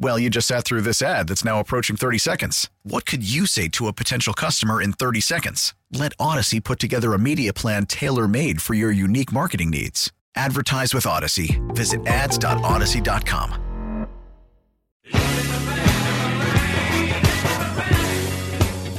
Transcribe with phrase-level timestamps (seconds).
[0.00, 2.70] Well, you just sat through this ad that's now approaching 30 seconds.
[2.84, 5.74] What could you say to a potential customer in 30 seconds?
[5.92, 10.12] Let Audacy put together a media plan tailor made for your unique marketing needs.
[10.36, 11.58] Advertise with Audacy.
[11.74, 13.64] Visit ads.audacy.com.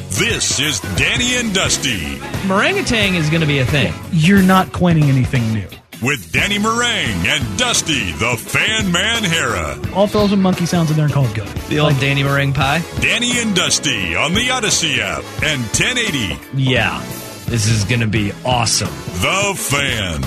[0.09, 3.94] This is Danny and Dusty Meringatang is going to be a thing.
[4.11, 5.67] You're not coining anything new.
[6.02, 9.78] With Danny Marang and Dusty the Fan Man Hera.
[9.94, 11.47] I'll throw monkey sounds in there and call it good.
[11.67, 12.81] The old Danny meringue pie.
[13.02, 17.03] Danny and Dusty on the Audacy app and 1080 Yeah,
[17.47, 18.88] this is going to be awesome.
[18.88, 20.22] The Fan.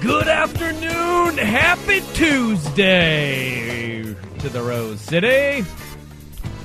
[0.00, 1.36] Good afternoon.
[1.36, 4.04] Happy Tuesday
[4.38, 5.66] to the Rose City.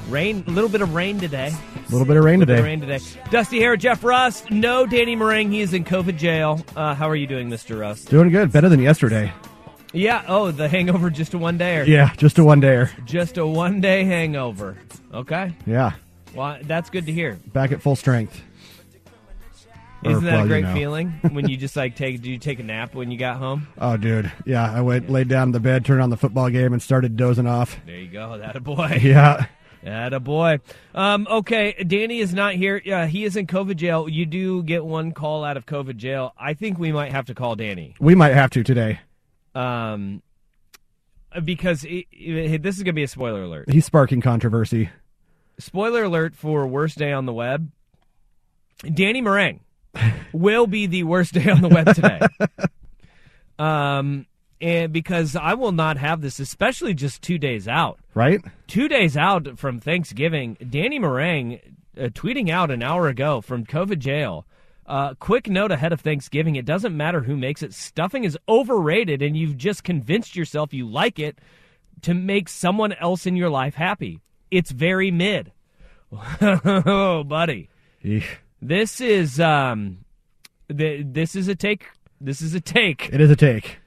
[0.10, 1.54] Rain, a little bit of rain today.
[1.76, 2.62] A little bit of rain today.
[2.62, 3.00] rain today.
[3.30, 4.50] Dusty Hair, Jeff Rust.
[4.50, 5.52] No Danny Marang.
[5.52, 6.62] He is in COVID jail.
[6.78, 7.78] Uh, how are you doing, Mr.
[7.80, 8.10] Rust?
[8.10, 8.52] Doing good.
[8.52, 9.34] Better than yesterday.
[9.92, 10.24] Yeah.
[10.28, 11.86] Oh, the hangover just a one day.
[11.86, 12.90] Yeah, just a one dayer.
[13.06, 14.78] Just a one day hangover.
[15.14, 15.54] Okay.
[15.66, 15.94] Yeah,
[16.36, 17.38] Well, that's good to hear.
[17.52, 18.42] back at full strength.
[20.04, 20.74] Isn't that well, a you great know.
[20.74, 22.22] feeling when you just like take?
[22.22, 23.68] Do you take a nap when you got home?
[23.80, 24.32] Oh, dude.
[24.46, 27.18] Yeah, I went, laid down in the bed, turned on the football game, and started
[27.18, 27.78] dozing off.
[27.86, 28.38] There you go.
[28.38, 29.00] That a boy.
[29.02, 29.48] Yeah.
[29.84, 30.60] That a boy.
[30.96, 32.82] Um, okay, Danny is not here.
[32.92, 34.10] Uh, he is in COVID jail.
[34.10, 36.34] You do get one call out of COVID jail.
[36.38, 39.00] I think we might have to call Danny We might have to today.
[39.56, 40.22] um,
[41.44, 43.70] because it, it- this is going to be a spoiler alert.
[43.70, 44.90] He's sparking controversy.
[45.60, 47.70] Spoiler alert for worst day on the web.
[48.94, 49.60] Danny Marang
[50.34, 52.20] will be the worst day on the web today.
[53.60, 54.26] um,
[54.60, 58.00] and because I will not have this, especially just two days out.
[58.14, 58.42] Right?
[58.68, 61.60] two days out from Thanksgiving, Danny Marang
[61.98, 64.46] uh, tweeting out an hour ago from COVID jail.
[64.86, 67.74] Uh, quick note ahead of Thanksgiving: It doesn't matter who makes it.
[67.74, 71.40] Stuffing is overrated, and you've just convinced yourself you like it
[72.04, 74.22] to make someone else in your life happy.
[74.50, 75.52] It's very mid.
[76.42, 77.70] oh, buddy,
[78.04, 78.24] Eesh.
[78.62, 80.06] this is um,
[80.76, 81.88] th- this is a take.
[82.22, 83.78] This is a take, It is a take.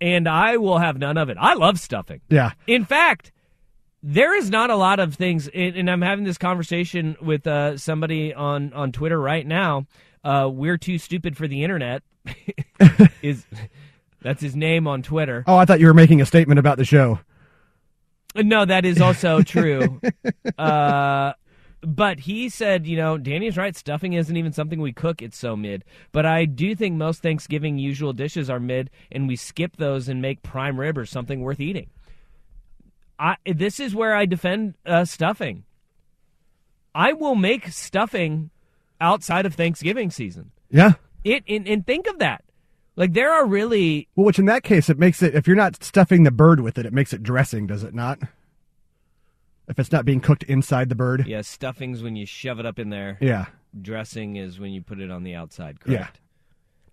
[0.00, 1.36] And I will have none of it.
[1.40, 2.20] I love stuffing.
[2.28, 2.52] Yeah.
[2.66, 3.32] In fact,
[4.02, 8.32] there is not a lot of things, and I'm having this conversation with uh, somebody
[8.32, 9.86] on on Twitter right now.
[10.22, 12.02] Uh, We're too stupid for the internet.
[13.22, 13.46] is
[14.22, 15.44] that's his name on Twitter?
[15.46, 17.20] Oh, I thought you were making a statement about the show.
[18.34, 20.00] No, that is also true.
[20.58, 21.32] uh,
[21.80, 23.76] but he said, you know, Danny's right.
[23.76, 25.22] Stuffing isn't even something we cook.
[25.22, 25.84] It's so mid.
[26.12, 30.22] But I do think most Thanksgiving usual dishes are mid, and we skip those and
[30.22, 31.90] make prime rib or something worth eating.
[33.18, 35.64] I this is where I defend uh, stuffing.
[36.94, 38.50] I will make stuffing
[39.00, 40.52] outside of Thanksgiving season.
[40.70, 40.94] Yeah.
[41.24, 42.44] It and, and think of that.
[42.96, 45.82] Like there are really Well, which in that case, it makes it, if you're not
[45.82, 48.18] stuffing the bird with it, it makes it dressing, does it not?
[49.68, 51.26] If it's not being cooked inside the bird.
[51.26, 53.18] yeah stuffings when you shove it up in there.
[53.20, 53.46] Yeah.
[53.80, 55.78] Dressing is when you put it on the outside.
[55.86, 55.98] Yeah.
[55.98, 56.20] Correct.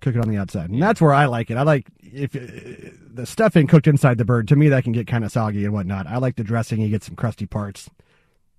[0.02, 0.70] Cook it on the outside.
[0.70, 1.56] And that's where I like it.
[1.56, 5.08] I like if uh, the stuffing cooked inside the bird, to me, that can get
[5.08, 6.08] kind of soggy and whatnot.
[6.08, 6.82] I like the dressing.
[6.82, 7.90] You get some crusty parts,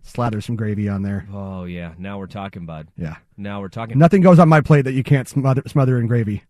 [0.03, 1.29] slather some gravy on there.
[1.31, 2.89] Oh yeah, now we're talking, bud.
[2.97, 3.17] Yeah.
[3.37, 3.99] Now we're talking.
[3.99, 6.45] Nothing goes on my plate that you can't smother, smother in gravy.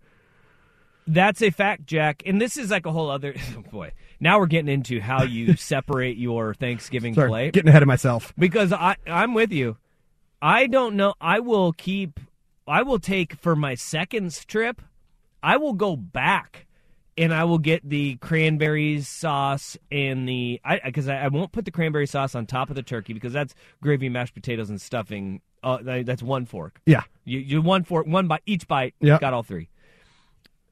[1.07, 2.23] That's a fact, Jack.
[2.25, 3.35] And this is like a whole other
[3.71, 3.93] boy.
[4.21, 8.33] Now we're getting into how you separate your Thanksgiving Sorry, plate getting ahead of myself.
[8.39, 9.77] because I I'm with you.
[10.41, 11.15] I don't know.
[11.21, 12.21] I will keep.
[12.67, 14.81] I will take for my second trip.
[15.43, 16.67] I will go back
[17.19, 21.67] and I will get the cranberry sauce and the I because I, I won't put
[21.67, 25.43] the cranberry sauce on top of the turkey because that's gravy, mashed potatoes, and stuffing.
[25.63, 26.81] Uh, that's one fork.
[26.87, 27.03] Yeah.
[27.25, 28.95] You, you one fork, one bite, each bite.
[29.01, 29.19] Yeah.
[29.19, 29.69] Got all three.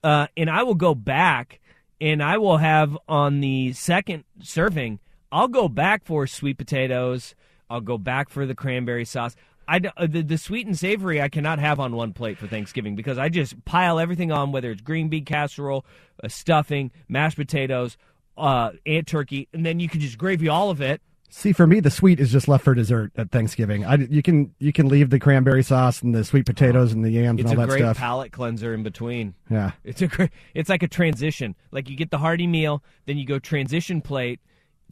[0.03, 1.61] Uh, and I will go back
[2.01, 4.99] and I will have on the second serving,
[5.31, 7.35] I'll go back for sweet potatoes.
[7.71, 9.37] I'll go back for the cranberry sauce.
[9.69, 12.97] I, uh, the, the sweet and savory I cannot have on one plate for Thanksgiving
[12.97, 15.87] because I just pile everything on, whether it's green bean casserole,
[16.23, 17.97] uh, stuffing, mashed potatoes,
[18.37, 21.01] uh, and turkey, and then you can just gravy all of it.
[21.35, 23.87] See, for me, the sweet is just left for dessert at Thanksgiving.
[23.87, 27.09] I, you can you can leave the cranberry sauce and the sweet potatoes and the
[27.09, 27.81] yams It's and all that stuff.
[27.81, 29.33] It's a great palate cleanser in between.
[29.49, 29.71] Yeah.
[29.83, 31.55] It's a great, it's like a transition.
[31.71, 34.41] Like you get the hearty meal, then you go transition plate.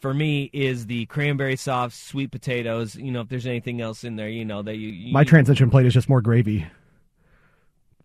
[0.01, 2.97] For me, is the cranberry sauce, sweet potatoes.
[2.97, 4.89] You know, if there's anything else in there, you know that you.
[4.89, 6.67] you My transition plate is just more gravy.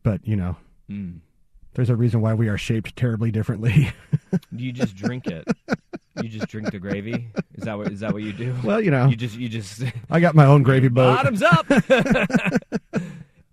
[0.04, 0.58] But you know,
[0.90, 1.20] Mm.
[1.76, 3.92] There's a reason why we are shaped terribly differently.
[4.52, 5.48] You just drink it.
[6.22, 7.30] you just drink the gravy.
[7.54, 8.54] Is that what is that what you do?
[8.64, 9.08] Well, you know.
[9.08, 11.16] you just you just I got my own gravy boat.
[11.16, 11.66] bottoms up.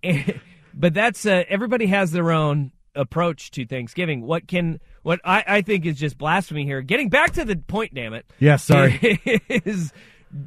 [0.74, 4.22] But that's uh, everybody has their own approach to Thanksgiving.
[4.22, 6.80] What can what I, I think is just blasphemy here.
[6.82, 8.26] Getting back to the point, damn it.
[8.40, 9.20] Yeah, sorry.
[9.48, 9.92] Is,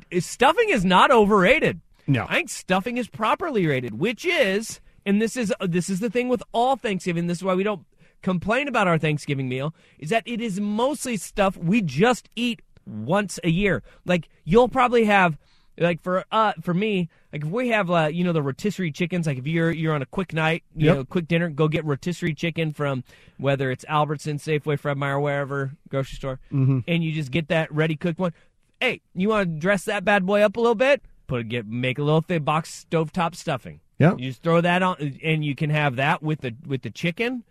[0.09, 1.79] is stuffing is not overrated.
[2.07, 2.25] No.
[2.27, 6.29] I think stuffing is properly rated, which is, and this is this is the thing
[6.29, 7.27] with all Thanksgiving.
[7.27, 7.85] This is why we don't
[8.21, 9.73] complain about our Thanksgiving meal.
[9.99, 13.83] Is that it is mostly stuff we just eat once a year.
[14.05, 15.37] Like you'll probably have,
[15.77, 19.27] like for uh for me, like if we have uh, you know the rotisserie chickens.
[19.27, 20.95] Like if you're you're on a quick night, you Yep.
[20.95, 23.03] know, quick dinner, go get rotisserie chicken from
[23.37, 26.79] whether it's Albertson, Safeway, Fred Meyer, wherever grocery store, Mm-hmm.
[26.87, 28.33] and you just get that ready cooked one.
[28.79, 31.01] Hey, you want to dress that bad boy up a little bit?
[31.27, 33.79] Put a, get make a little thin box stovetop stuffing.
[33.99, 34.19] Yep.
[34.19, 37.43] You just throw that on, and you can have that with the with the chicken,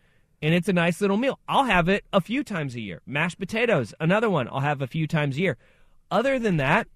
[0.42, 1.38] and it's a nice little meal.
[1.48, 3.00] I'll have it a few times a year.
[3.06, 4.48] Mashed potatoes, another one.
[4.48, 5.56] I'll have a few times a year.
[6.10, 6.86] Other than that,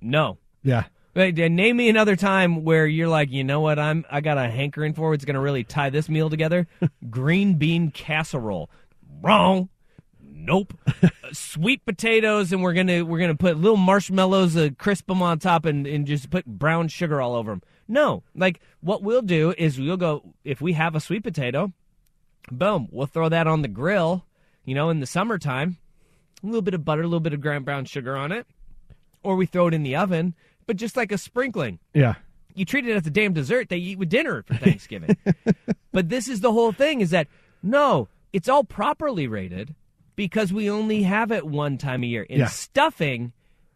[0.00, 0.38] no.
[0.62, 0.84] Yeah.
[1.14, 4.92] Name me another time where you're like, you know what, I'm I got a hankering
[4.92, 5.14] for.
[5.14, 6.66] It's going to really tie this meal together.
[7.10, 8.68] Green bean casserole.
[9.22, 9.70] Wrong.
[10.46, 10.74] Nope.
[11.02, 15.38] Uh, Sweet potatoes, and we're gonna we're gonna put little marshmallows, uh, crisp them on
[15.38, 17.62] top, and, and just put brown sugar all over them.
[17.88, 21.72] No, like what we'll do is we'll go if we have a sweet potato,
[22.50, 24.24] boom, we'll throw that on the grill.
[24.64, 25.76] You know, in the summertime,
[26.42, 28.46] a little bit of butter, a little bit of ground brown sugar on it,
[29.22, 30.34] or we throw it in the oven,
[30.66, 31.78] but just like a sprinkling.
[31.92, 32.14] Yeah.
[32.54, 35.16] You treat it as a damn dessert they eat with dinner for Thanksgiving.
[35.92, 37.28] but this is the whole thing: is that
[37.62, 39.74] no, it's all properly rated
[40.16, 42.26] because we only have it one time a year.
[42.28, 42.46] And Yeah.
[42.46, 43.32] stuffing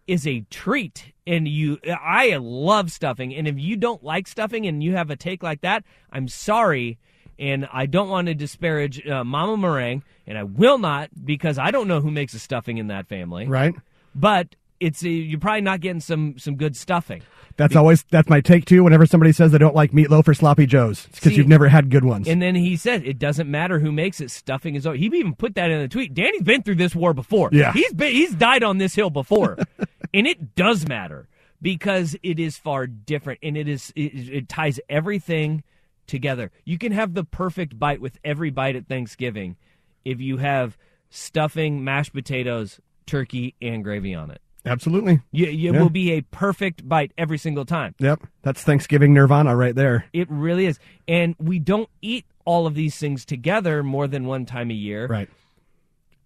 [0.06, 3.32] is a treat, and you, I love stuffing.
[3.34, 6.98] And if you don't like stuffing and you have a take like that, I'm sorry.
[7.38, 11.70] And I don't want to disparage uh, Mama Meringue, and I will not because I
[11.70, 13.46] don't know who makes the stuffing in that family.
[13.46, 13.74] Right.
[14.14, 17.22] But it's uh, you're probably not getting some some good stuffing.
[17.56, 18.82] That's always that's my take too.
[18.82, 21.90] Whenever somebody says they don't like meatloaf or sloppy joes, it's because you've never had
[21.90, 22.26] good ones.
[22.26, 24.30] And then he said, "It doesn't matter who makes it.
[24.30, 26.14] Stuffing is." He even put that in a tweet.
[26.14, 27.50] Danny's been through this war before.
[27.52, 27.72] Yeah.
[27.72, 29.58] he's been he's died on this hill before,
[30.14, 31.28] and it does matter
[31.60, 35.62] because it is far different, and it is it, it ties everything
[36.06, 36.50] together.
[36.64, 39.56] You can have the perfect bite with every bite at Thanksgiving
[40.04, 40.78] if you have
[41.10, 44.40] stuffing, mashed potatoes, turkey, and gravy on it.
[44.66, 45.20] Absolutely.
[45.32, 45.80] You, you Yeah.
[45.80, 47.94] will be a perfect bite every single time.
[47.98, 48.20] Yep.
[48.42, 50.04] That's Thanksgiving nirvana right there.
[50.12, 50.78] It really is.
[51.08, 55.06] And we don't eat all of these things together more than one time a year.
[55.06, 55.28] Right.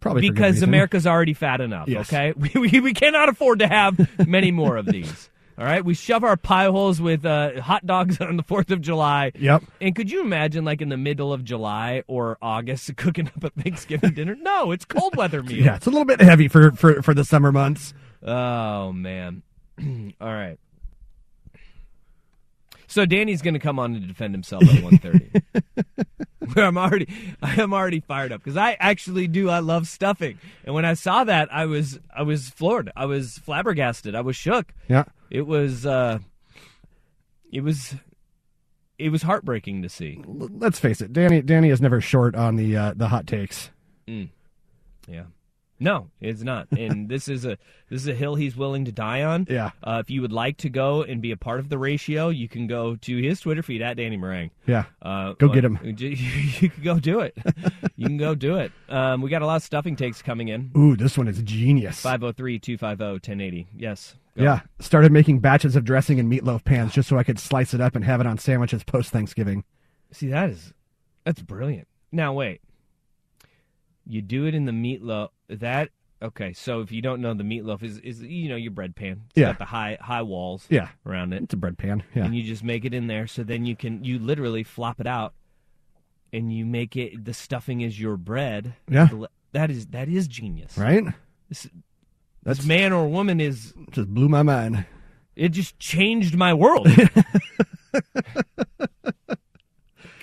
[0.01, 0.63] Probably Because.
[0.63, 2.13] America's already fat enough, Yes.
[2.13, 2.33] okay?
[2.37, 5.31] We, we, we cannot afford to have many more of these.
[5.59, 5.85] All right?
[5.85, 9.31] We shove our pie holes with uh, hot dogs on the 4th of July.
[9.39, 9.63] Yep.
[9.81, 13.51] And could you imagine, like, in the middle of July or August, cooking up a
[13.63, 14.35] Thanksgiving dinner?
[14.35, 15.65] No, it's cold weather meal.
[15.65, 17.95] Yeah, it's a little bit heavy for for for the summer months.
[18.25, 19.43] Oh man.
[20.21, 20.59] All right.
[22.87, 25.43] So Danny's going to come on to defend himself at 1:30.
[26.57, 27.09] I'm already
[27.43, 30.39] I am already fired up because I actually do I love stuffing.
[30.65, 32.93] And when I saw that, I was I was floored.
[32.95, 34.15] I was flabbergasted.
[34.15, 34.73] I was shook.
[34.89, 35.05] Yeah.
[35.31, 36.19] It was uh
[37.51, 37.95] it was
[38.99, 40.23] it was heartbreaking to see.
[40.27, 43.71] Let's face it, Danny Danny is never short on the uh, the hot takes.
[45.09, 45.25] Yeah.
[45.81, 46.69] No, it's not.
[46.71, 47.59] And this is a
[47.91, 49.47] this is a hill he's willing to die on.
[49.51, 49.71] Yeah.
[49.83, 52.49] Uh, if you would like to go and be a part of the ratio, you
[52.49, 54.51] can go to his Twitter feed at Danny Marang.
[54.67, 54.85] Yeah.
[55.03, 55.79] Uh, Go get him.
[55.95, 57.37] You can go do it.
[57.97, 58.73] you can go do it.
[58.89, 60.71] Um, we got a lot of stuffing takes coming in.
[60.77, 62.01] Ooh, this one is genius.
[62.01, 63.69] 503 250 1080.
[63.77, 64.15] Yes.
[64.37, 64.43] Go.
[64.43, 67.81] Yeah, started making batches of dressing in meatloaf pans just so I could slice it
[67.81, 69.63] up and have it on sandwiches post Thanksgiving.
[70.11, 70.73] See, that is
[71.25, 71.87] that's brilliant.
[72.11, 72.61] Now wait,
[74.07, 75.29] you do it in the meatloaf.
[75.49, 75.91] That
[76.23, 76.53] okay?
[76.53, 79.23] So if you don't know, the meatloaf is is you know your bread pan.
[79.31, 79.47] It's Yeah.
[79.49, 80.67] got the high high walls.
[80.71, 80.89] Yeah.
[81.07, 81.43] around it.
[81.43, 82.03] It's a bread pan.
[82.15, 83.27] Yeah, and you just make it in there.
[83.27, 85.35] So then you can you literally flop it out,
[86.33, 87.25] and you make it.
[87.25, 88.75] The stuffing is your bread.
[88.89, 89.09] Yeah.
[89.53, 90.77] that is that is genius.
[90.79, 91.05] right.
[91.49, 91.69] This,
[92.43, 93.73] That's this man or woman is.
[93.93, 94.87] just blew my mind.
[95.37, 96.87] It just changed my world.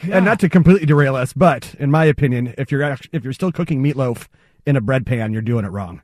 [0.09, 3.33] And not to completely derail us, but in my opinion, if you're act- if you're
[3.33, 4.27] still cooking meatloaf
[4.65, 5.95] in a bread pan, you're doing it wrong.
[5.95, 6.01] You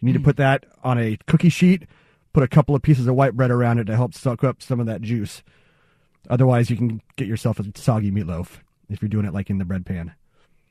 [0.00, 0.06] Hmm.
[0.06, 1.86] need to put that on a cookie sheet,
[2.32, 4.80] put a couple of pieces of white bread around it to help soak up some
[4.80, 5.42] of that juice.
[6.30, 8.58] Otherwise, you can get yourself a soggy meatloaf
[8.88, 10.12] if you're doing it like in the bread pan.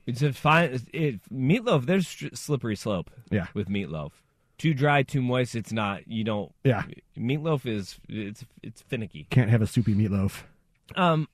[0.07, 1.85] It's a fine it, meatloaf.
[1.85, 3.09] There's slippery slope.
[3.29, 3.47] Yeah.
[3.53, 4.11] with meatloaf.
[4.57, 5.55] Too dry, too moist.
[5.55, 6.07] It's not.
[6.07, 6.51] You don't.
[6.63, 6.83] Yeah.
[7.17, 9.27] Meatloaf is it's it's finicky.
[9.29, 10.43] Can't have a soupy meatloaf.
[10.95, 11.27] Um,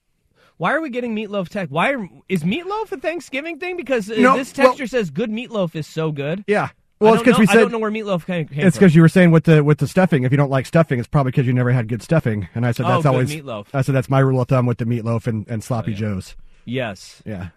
[0.58, 1.70] why are we getting meatloaf tech?
[1.70, 3.78] Why are, is meatloaf a Thanksgiving thing?
[3.78, 6.44] Because uh, No, this well- texture says good meatloaf is so good.
[6.48, 6.70] Yeah.
[7.00, 8.76] Well, Well, it's because we know- I said don't know where meatloaf came, came it's
[8.76, 10.24] because you were saying with the with the stuffing.
[10.24, 12.50] If you don't like stuffing, it's probably because you never had good stuffing.
[12.56, 13.68] And I said Oh, that's good always meatloaf.
[13.74, 16.36] I said that's my rule of thumb with the meatloaf and, and sloppy joes.
[16.66, 17.22] Yes.
[17.24, 17.50] Yeah.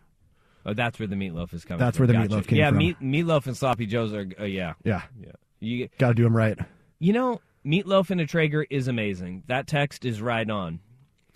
[0.67, 1.79] Oh, that's where the meatloaf is coming.
[1.79, 2.07] That's from.
[2.07, 2.43] where the Gotcha.
[2.43, 2.81] meatloaf came yeah, from.
[2.83, 4.29] Yeah, meat meatloaf and sloppy joes are.
[4.39, 5.03] Uh, yeah, Yeah.
[5.19, 5.33] yeah.
[5.59, 6.59] You Got to do them right.
[6.99, 9.45] you know meatloaf in a Traeger is amazing.
[9.47, 10.81] That text is right on.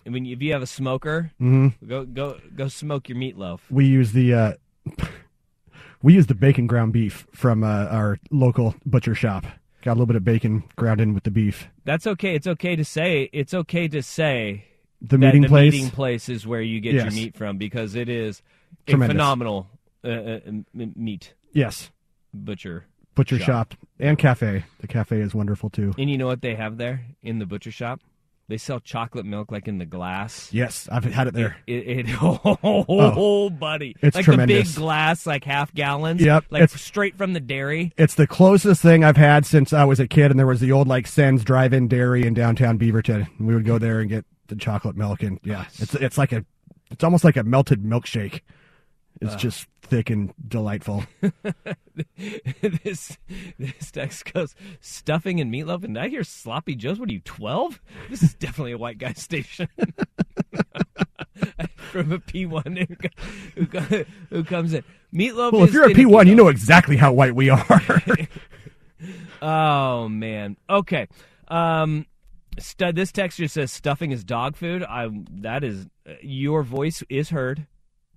[0.07, 1.87] I mean, if you have a smoker, Mm-hmm.
[1.87, 3.61] go go go smoke your meatloaf.
[3.71, 4.53] We use the uh,
[6.03, 9.47] we use the bacon ground beef from uh, our local butcher shop.
[9.83, 11.69] Got a little bit of bacon ground in with the beef.
[11.85, 12.35] That's okay.
[12.35, 13.29] It's okay to say.
[13.33, 14.65] It's okay to say
[15.03, 15.73] The meeting the place.
[15.73, 18.43] meeting place is where you get your meat from because it is
[18.89, 19.69] a phenomenal
[20.03, 20.41] uh, uh,
[20.75, 21.91] meat Yes,
[22.33, 22.85] butcher.
[23.15, 23.75] butcher Shop.
[23.75, 23.75] shop.
[24.01, 24.65] and cafe.
[24.81, 25.93] The cafe is wonderful too.
[25.99, 28.01] And you know what they have there in the butcher shop?
[28.47, 30.51] They sell chocolate milk like in the glass.
[30.53, 31.57] Yes, I've had it there.
[31.67, 34.73] It, it oh, oh, buddy, It's like the tremendous.
[34.75, 36.21] big glass, like half gallons.
[36.21, 37.93] Yep, like it's- straight from the dairy.
[37.97, 40.73] It's the closest thing I've had since I was a kid, and there was the
[40.73, 43.29] old like Sen's Drive-In Dairy in downtown Beaverton.
[43.41, 46.45] We would go there and get the chocolate milk, and yeah, it's it's like a,
[46.91, 48.43] it's almost like a melted milkshake.
[49.25, 51.05] It's just thick and delightful.
[52.61, 53.19] this
[53.59, 56.99] this text goes stuffing and meatloaf, and I hear sloppy joes.
[56.99, 57.81] What are you twelve?
[58.11, 59.69] This is definitely a white guy station.
[61.77, 65.53] From a P one who, who, who comes in meatloaf.
[65.53, 67.83] Well, if you're a finicky, P1, you know exactly how white we are.
[69.43, 70.57] Oh man.
[70.69, 71.09] Okay.
[71.49, 72.07] Um,
[72.57, 74.83] this text just says stuffing is dog food.
[74.83, 75.09] I
[75.43, 75.87] that is
[76.23, 77.67] your voice is heard,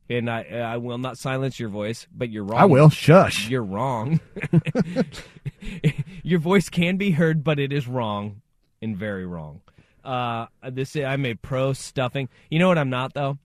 [0.10, 2.60] and I I will not silence your voice, but you're wrong.
[2.62, 2.90] I will.
[2.90, 3.50] Shush.
[3.50, 4.20] You're wrong.
[6.24, 8.42] your voice can be heard, but it is wrong
[8.82, 9.62] and very wrong.
[10.04, 12.30] Uh, this I'm a pro stuffing.
[12.50, 13.38] You know what I'm not though.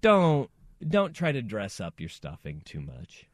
[0.00, 0.50] Don't
[0.86, 3.26] don't try to dress up your stuffing too much.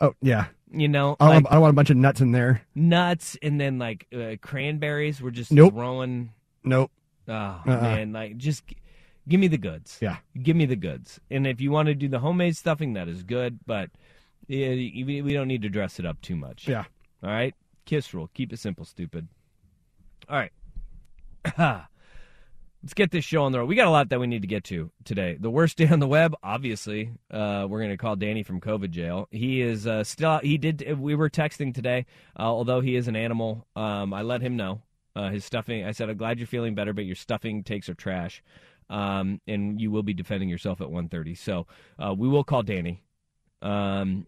[0.00, 0.46] Oh yeah.
[0.72, 2.62] You know, I don't, like want, I want a bunch of nuts in there.
[2.74, 5.22] nuts and then like uh, cranberries.
[5.22, 5.74] We're just Nope.
[5.74, 6.32] throwing.
[6.64, 6.90] Nope.
[7.28, 7.80] Oh Uh-uh.
[7.80, 8.62] man, like just
[9.28, 9.98] give me the goods.
[10.00, 10.16] Yeah.
[10.42, 11.20] give me the goods.
[11.30, 13.58] And if you want to do the homemade stuffing, that is good.
[13.66, 13.90] But
[14.48, 16.68] we we don't need to dress it up too much.
[16.68, 16.84] Yeah.
[17.22, 17.54] All right.
[17.84, 18.30] Kiss rule.
[18.34, 19.28] Keep it simple, stupid.
[20.28, 20.52] All right.
[22.82, 23.68] Let's get this show on the road.
[23.68, 25.36] We got a lot that we need to get to today.
[25.40, 27.10] The worst day on the web, obviously.
[27.30, 29.26] Uh, we're going to call Danny from COVID jail.
[29.32, 30.38] He is uh, still.
[30.38, 30.96] He did.
[30.98, 32.06] We were texting today.
[32.38, 34.82] Uh, although he is an animal, um, I let him know
[35.16, 35.84] uh, his stuffing.
[35.84, 38.40] I said, "I'm glad you're feeling better, but your stuffing takes are trash,
[38.90, 41.66] um, and you will be defending yourself at 1:30." So
[41.98, 43.02] uh, we will call Danny.
[43.62, 44.26] Um,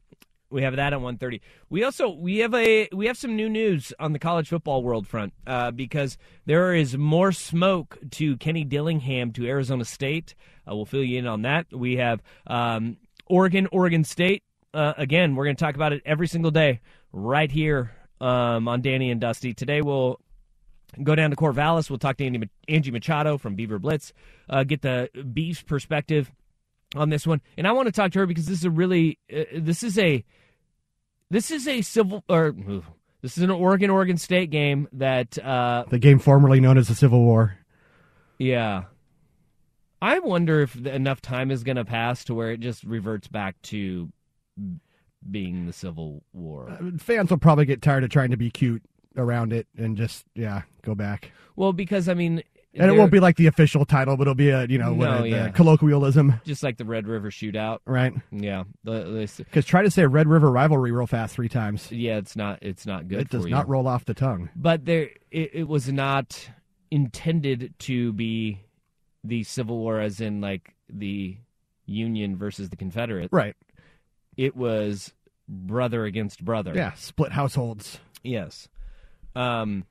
[0.50, 3.92] we have that at 1.30 we also we have a we have some new news
[3.98, 9.32] on the college football world front uh, because there is more smoke to kenny dillingham
[9.32, 10.34] to arizona state
[10.68, 12.96] uh, we'll fill you in on that we have um,
[13.26, 14.42] oregon oregon state
[14.74, 16.80] uh, again we're going to talk about it every single day
[17.12, 20.18] right here um, on danny and dusty today we'll
[21.02, 24.12] go down to corvallis we'll talk to angie, angie machado from beaver blitz
[24.48, 26.30] uh, get the beef's perspective
[26.96, 29.18] on this one, and I want to talk to her because this is a really
[29.30, 30.24] uh, this is a
[31.30, 32.82] this is a civil or ooh,
[33.20, 36.94] this is an Oregon Oregon State game that uh The game formerly known as the
[36.94, 37.58] Civil War.
[38.38, 38.84] yeah.
[40.00, 43.60] I wonder if enough time is going to pass to where it just reverts back
[43.64, 44.08] to
[45.28, 46.78] being the Civil War.
[46.98, 48.82] Fans will probably get tired of trying to be cute
[49.18, 51.32] around it and just yeah go back.
[51.56, 52.42] Well, because I mean,
[52.74, 55.10] And it won't be like the official title, but it'll be a you know what
[55.10, 55.42] No, a, yeah.
[55.44, 57.78] the colloquialism, just like the Red River Shootout.
[57.84, 58.12] right?
[58.30, 61.90] Yeah, Because try to say Red River rivalry real fast three times.
[61.90, 63.20] yeah, it's not it's not good.
[63.20, 64.50] it does for not roll off the tongue.
[64.54, 66.48] but there it, it was not
[66.90, 68.60] intended to be
[69.24, 71.36] the civil war as in like the
[71.86, 73.54] union versus the confederate Right.
[74.36, 75.12] it was
[75.48, 76.92] brother against brother Yeah.
[76.94, 77.98] Split households.
[78.22, 78.68] yes
[79.34, 79.84] um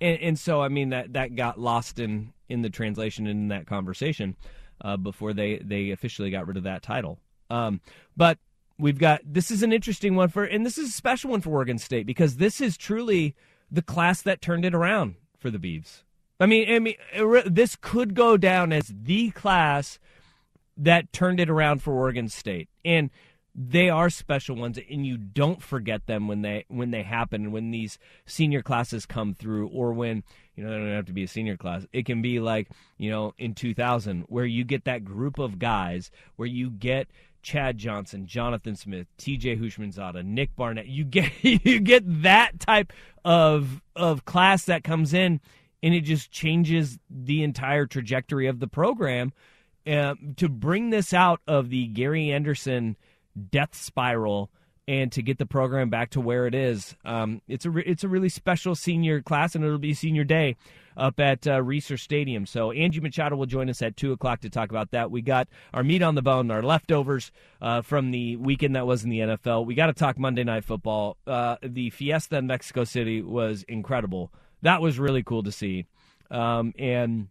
[0.00, 3.48] and, and so i mean that that got lost in in the translation and in
[3.48, 4.36] that conversation
[4.82, 7.18] uh before they they officially got rid of that title.
[7.50, 7.80] Um
[8.16, 8.38] but
[8.78, 11.50] we've got this is an interesting one for and this is a special one for
[11.50, 13.34] oregon state because this is truly
[13.70, 16.02] the class that turned it around for the Beavs
[16.40, 16.96] i mean i mean
[17.46, 19.98] this could go down as the class
[20.76, 22.68] that turned it around for oregon state.
[22.84, 23.10] And
[23.54, 27.52] they are special ones and you don't forget them when they when they happen and
[27.52, 30.24] when these senior classes come through or when
[30.56, 32.68] you know they don't have to be a senior class it can be like
[32.98, 37.08] you know in 2000 where you get that group of guys where you get
[37.42, 40.86] Chad Johnson, Jonathan Smith, TJ Houshmandzadeh, Nick Barnett.
[40.86, 42.92] You get you get that type
[43.24, 45.40] of of class that comes in
[45.82, 49.32] and it just changes the entire trajectory of the program.
[49.86, 52.96] Uh, to bring this out of the Gary Anderson
[53.50, 54.50] death spiral
[54.86, 56.94] and to get the program back to where it is.
[57.04, 60.56] Um, it's a re- it's a really special senior class, and it'll be senior day
[60.96, 62.46] up at uh, Reser Stadium.
[62.46, 65.10] So Angie Machado will join us at two o'clock to talk about that.
[65.10, 69.04] We got our meat on the bone, our leftovers uh, from the weekend that was
[69.04, 69.66] in the NFL.
[69.66, 71.16] We got to talk Monday Night Football.
[71.26, 74.32] Uh, the Fiesta in Mexico City was incredible.
[74.62, 75.86] That was really cool to see,
[76.30, 77.28] um, and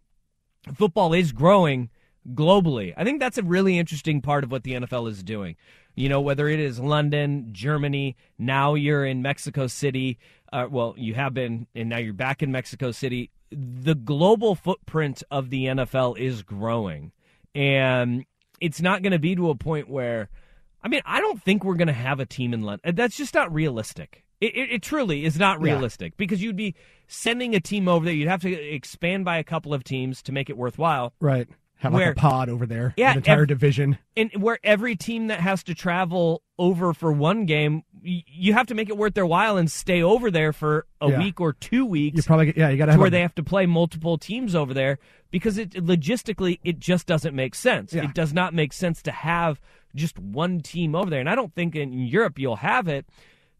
[0.74, 1.90] football is growing
[2.32, 2.94] globally.
[2.96, 5.56] I think that's a really interesting part of what the NFL is doing.
[5.94, 10.18] You know, whether it is London, Germany, now you're in Mexico City.
[10.52, 13.30] Uh, well, you have been, and now you're back in Mexico City.
[13.50, 17.12] The global footprint of the NFL is growing.
[17.54, 18.24] And
[18.60, 20.28] it's not going to be to a point where,
[20.82, 22.94] I mean, I don't think we're going to have a team in London.
[22.96, 24.24] That's just not realistic.
[24.40, 26.16] It, it, it truly is not realistic yeah.
[26.18, 26.74] because you'd be
[27.06, 28.14] sending a team over there.
[28.14, 31.12] You'd have to expand by a couple of teams to make it worthwhile.
[31.20, 34.58] Right have where, like a pod over there, yeah, an entire ev- division, and where
[34.64, 38.96] every team that has to travel over for one game, you have to make it
[38.96, 41.18] worth their while and stay over there for a Yeah.
[41.18, 42.16] week or two weeks.
[42.18, 44.72] you probably yeah you got to where a- they have to play multiple teams over
[44.72, 44.98] there
[45.30, 47.92] because it logistically it just doesn't make sense.
[47.92, 48.04] Yeah.
[48.04, 49.60] It does not make sense to have
[49.94, 53.06] just one team over there, and I don't think in Europe you'll have it.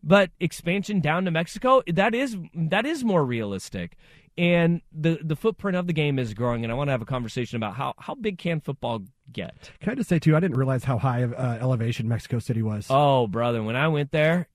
[0.07, 3.97] But expansion down to Mexico that is that is more realistic,
[4.37, 6.63] and the the footprint of the game is growing.
[6.63, 9.71] And I want to have a conversation about how how big can football get.
[9.81, 10.37] Can I just say too?
[10.37, 12.87] I didn't realize how high of uh, elevation Mexico City was.
[12.91, 14.49] Oh, brother, when I went there,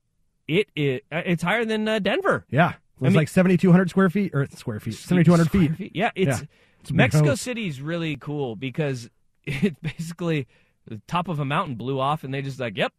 [0.47, 2.45] it, it it's higher than uh, Denver.
[2.51, 5.31] yeah, it I mean- like seventy two hundred square feet or square feet, seventy two
[5.31, 5.91] hundred Square feet.
[5.95, 6.45] Yeah, it's Yeah.
[6.81, 7.33] It's Mexico.
[7.35, 9.09] City is really cool because
[9.45, 10.47] it's basically
[10.85, 12.93] the top of a mountain blew off, and they just like, yep,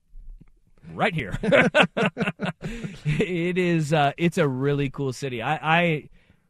[0.95, 1.39] right here.
[2.63, 3.93] it is.
[3.93, 5.43] Uh, it's a really cool city.
[5.43, 6.09] I, I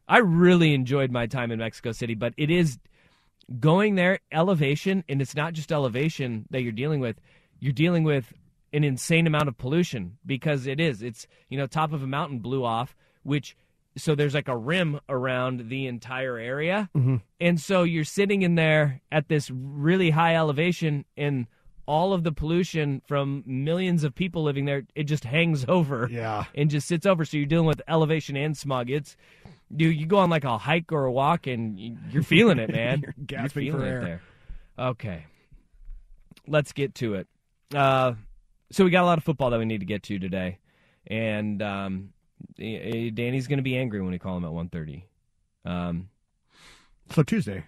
[0.09, 2.79] I really enjoyed my time in Mexico City, but it is
[3.59, 7.21] going there elevation, and it's not just elevation that you're dealing with.
[7.61, 8.33] You're dealing with
[8.73, 11.03] an insane amount of pollution because it is.
[11.03, 13.57] It's you know top of a mountain blew off, which
[13.97, 16.89] so there's like a rim around the entire area,
[17.41, 21.47] and so you're sitting in there at this really high elevation and.
[21.87, 26.45] All of the pollution from millions of people living there, it just hangs over Yeah.
[26.55, 27.25] and just sits over.
[27.25, 28.91] So you're dealing with elevation and smog.
[28.91, 29.17] It's,
[29.75, 31.79] dude, you go on like a hike or a walk and
[32.13, 33.01] you're feeling it, man.
[33.03, 34.01] You're gasping feeling for it air.
[34.03, 34.21] there.
[34.87, 35.27] Okay,
[36.47, 37.27] let's get to it.
[37.75, 38.15] Uh,
[38.71, 40.59] so we got a lot of football that we need to get to today,
[41.07, 42.13] and um,
[42.59, 45.03] eh, eh, Danny's going to be angry when we call him at 1.30.
[45.65, 46.09] Um,
[47.11, 47.65] So Tuesday.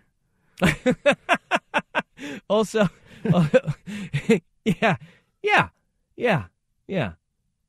[2.48, 2.88] also,
[4.64, 4.96] yeah,
[5.42, 5.68] yeah,
[6.16, 6.44] yeah,
[6.86, 7.12] yeah,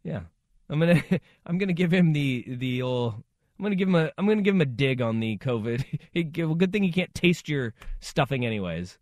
[0.04, 0.22] yeah.
[0.70, 1.04] I'm gonna
[1.46, 3.16] I'm gonna give him the the old.
[3.60, 5.84] I'm gonna give him a I'm gonna give him a dig on the COVID.
[6.46, 8.98] Well, good thing he can't taste your stuffing anyways.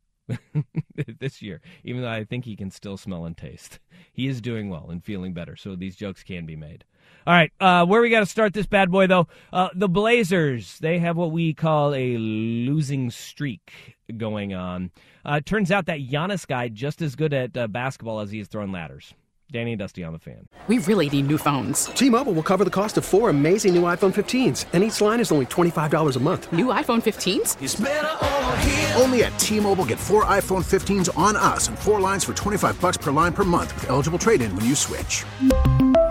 [1.19, 3.79] this year, even though I think he can still smell and taste,
[4.13, 5.55] he is doing well and feeling better.
[5.55, 6.85] So these jokes can be made.
[7.27, 9.27] All right, uh, where we got to start this bad boy though?
[9.53, 10.79] Uh, the Blazers.
[10.79, 14.89] They have what we call a losing streak going on.
[15.23, 18.39] Uh, it turns out that Giannis guy just as good at uh, basketball as he
[18.39, 19.13] is throwing ladders.
[19.51, 20.47] Danny and Dusty on the fan.
[20.67, 21.85] We really need new phones.
[21.85, 25.31] T-Mobile will cover the cost of four amazing new iPhone 15s, and each line is
[25.31, 26.53] only $25 a month.
[26.53, 28.95] New iPhone 15s?
[28.99, 32.95] Only at T-Mobile get four iPhone 15s on us and four lines for 25 bucks
[32.97, 35.25] per line per month with eligible trade-in when you switch.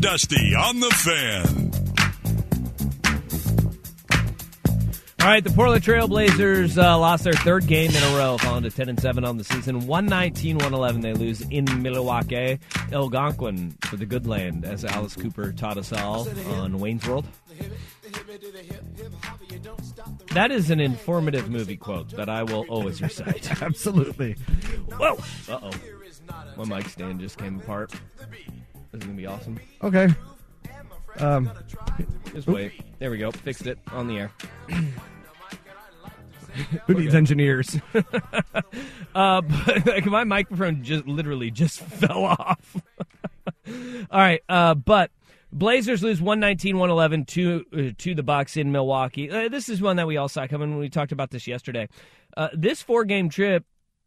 [0.00, 1.70] And Dusty on the fan.
[5.20, 8.70] All right, the Portland Trailblazers uh, lost their third game in a row, falling to
[8.70, 9.86] 10 and 7 on the season.
[9.86, 11.02] 119 111.
[11.02, 12.58] They lose in Milwaukee.
[12.90, 17.26] Algonquin for the good land, as Alice Cooper taught us all on Wayne's World.
[20.32, 23.62] That is an informative movie quote that I will always recite.
[23.62, 24.36] Absolutely.
[24.96, 25.18] Whoa!
[25.48, 25.70] Uh oh.
[26.56, 27.92] My mic stand just came apart.
[28.92, 29.60] This is going to be awesome.
[29.82, 30.08] Okay.
[31.18, 31.50] Um,
[32.32, 32.72] Just wait.
[32.98, 33.30] There we go.
[33.30, 34.32] Fixed it on the air.
[36.86, 37.78] who needs engineers?
[39.14, 42.76] Uh, but like my microphone just literally just fell off.
[43.66, 45.10] All right, uh, but
[45.52, 49.30] Blazers lose 119-111 to uh, to the Bucks in Milwaukee.
[49.30, 51.88] Uh, this is one that we all saw coming when we talked about this yesterday.
[52.36, 53.64] Uh, this four game trip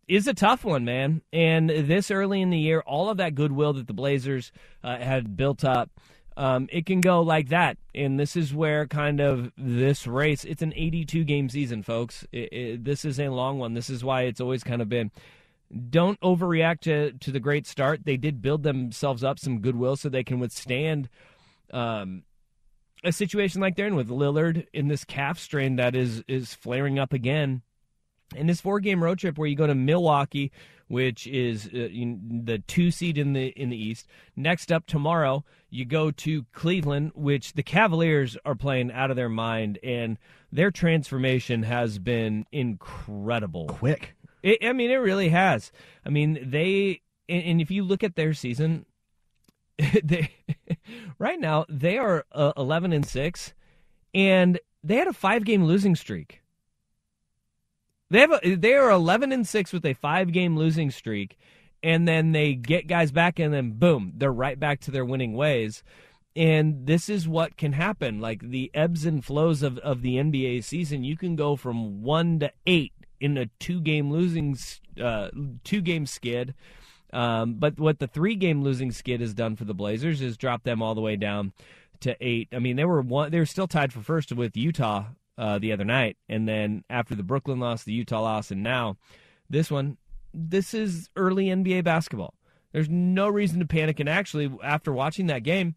[0.08, 1.22] is a tough one, man.
[1.32, 4.52] And this early in the year, all of that goodwill that the Blazers
[4.84, 5.90] uh, had built up.
[6.36, 10.44] Um, it can go like that, and this is where kind of this race.
[10.44, 12.26] It's an 82 game season, folks.
[12.32, 13.76] It, it, this is a long one.
[13.76, 15.12] This is why it's always kind of been.
[15.90, 18.06] Don't overreact to to the great start.
[18.06, 21.08] They did build themselves up some goodwill so they can withstand
[21.72, 22.24] um,
[23.04, 26.98] a situation like they're in with Lillard in this calf strain that is is flaring
[26.98, 27.62] up again.
[28.36, 30.52] In this four game road trip where you go to Milwaukee,
[30.88, 34.08] which is uh, the two seed in the in the East.
[34.36, 39.30] Next up tomorrow, you go to Cleveland, which the Cavaliers are playing out of their
[39.30, 40.18] mind, and
[40.52, 43.68] their transformation has been incredible.
[43.68, 44.16] Quick.
[44.44, 45.72] It, I mean, it really has.
[46.06, 48.86] I mean, they and, and if you look at their season,
[50.04, 50.30] they
[51.18, 53.56] right now they are uh, eleven and six,
[54.14, 56.43] and they had a five game losing streak.
[58.14, 61.36] They have a, they are eleven and six with a five game losing streak,
[61.82, 65.34] and then they get guys back, and then boom, they're right back to their winning
[65.34, 65.82] ways.
[66.36, 68.22] And this is what can happen.
[68.22, 72.38] Like the ebbs and flows of, of the NBA season, you can go from one
[72.42, 74.60] to eight in a two game losing
[75.02, 75.30] uh,
[75.64, 76.54] two game skid.
[77.12, 80.62] Um, but what the three game losing skid has done for the Blazers is drop
[80.62, 81.52] them all the way down
[82.02, 82.50] to eight.
[82.54, 85.06] I mean, they were one, they were still tied for first with Utah
[85.38, 88.98] uh, the other night, and then after the Brooklyn loss, the Utah loss, and now
[89.50, 89.98] this one.
[90.36, 92.34] This is early NBA basketball.
[92.72, 94.00] There's no reason to panic.
[94.00, 95.76] And actually, after watching that game,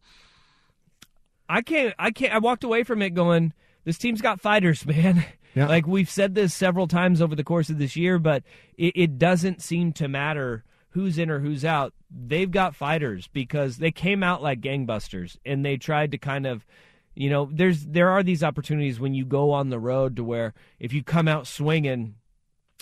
[1.48, 1.94] I can't.
[1.98, 2.34] I can't.
[2.34, 3.52] I walked away from it going,
[3.84, 5.68] "This team's got fighters, man." Yeah.
[5.68, 8.42] Like we've said this several times over the course of this year, but
[8.76, 11.94] it, it doesn't seem to matter who's in or who's out.
[12.10, 16.66] They've got fighters because they came out like gangbusters and they tried to kind of
[17.16, 20.54] you know there's there are these opportunities when you go on the road to where
[20.78, 22.14] if you come out swinging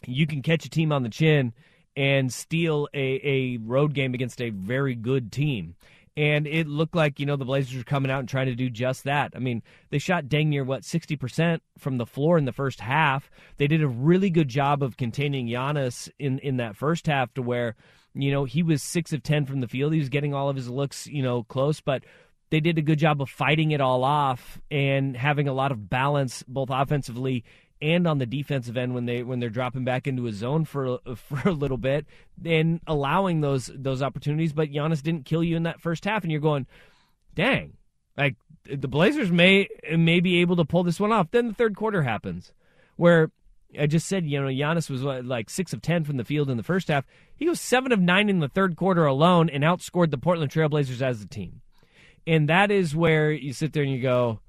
[0.06, 1.54] you can catch a team on the chin
[1.96, 5.76] and steal a, a road game against a very good team.
[6.16, 8.70] And it looked like you know the blazers were coming out and trying to do
[8.70, 9.32] just that.
[9.34, 13.30] I mean they shot dang near what 60% from the floor in the first half.
[13.56, 17.42] They did a really good job of containing Giannis in in that first half to
[17.42, 17.74] where
[18.14, 19.92] you know, he was six of 10 from the field.
[19.92, 22.04] He was getting all of his looks, you know, close, but
[22.50, 25.88] they did a good job of fighting it all off and having a lot of
[25.88, 27.44] balance both offensively
[27.82, 30.98] and on the defensive end when they when they're dropping back into a zone for
[31.16, 32.06] for a little bit
[32.44, 34.52] and allowing those those opportunities.
[34.52, 36.66] But Giannis didn't kill you in that first half, and you're going,
[37.34, 37.74] dang,
[38.16, 41.30] like the Blazers may may be able to pull this one off.
[41.30, 42.52] Then the third quarter happens,
[42.96, 43.30] where
[43.78, 46.56] I just said, you know, Giannis was like six of ten from the field in
[46.56, 47.04] the first half.
[47.36, 51.02] He was seven of nine in the third quarter alone and outscored the Portland Trailblazers
[51.02, 51.60] as a team.
[52.26, 54.40] And that is where you sit there and you go,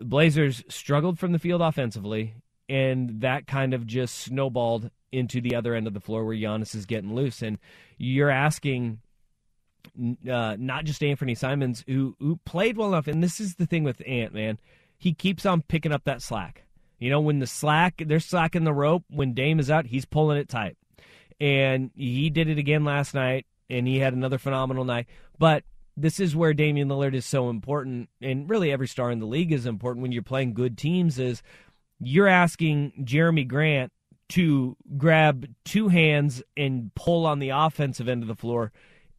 [0.00, 2.34] Blazers struggled from the field offensively,
[2.68, 6.74] and that kind of just snowballed into the other end of the floor where Giannis
[6.74, 7.42] is getting loose.
[7.42, 7.58] And
[7.96, 9.00] you're asking
[10.30, 13.84] uh, not just Anfernee Simons, who who played well enough, and this is the thing
[13.84, 14.58] with Ant, man.
[14.96, 16.64] He keeps on picking up that slack.
[16.98, 19.04] You know, when the slack, they're slacking the rope.
[19.08, 20.76] When Dame is out, he's pulling it tight.
[21.40, 25.06] And he did it again last night, and he had another phenomenal night.
[25.38, 25.62] But
[26.00, 29.52] this is where Damian Lillard is so important, and really every star in the league
[29.52, 31.18] is important when you're playing good teams.
[31.18, 31.42] Is
[32.00, 33.92] you're asking Jerami Grant
[34.30, 38.72] to grab two hands and pull on the offensive end of the floor,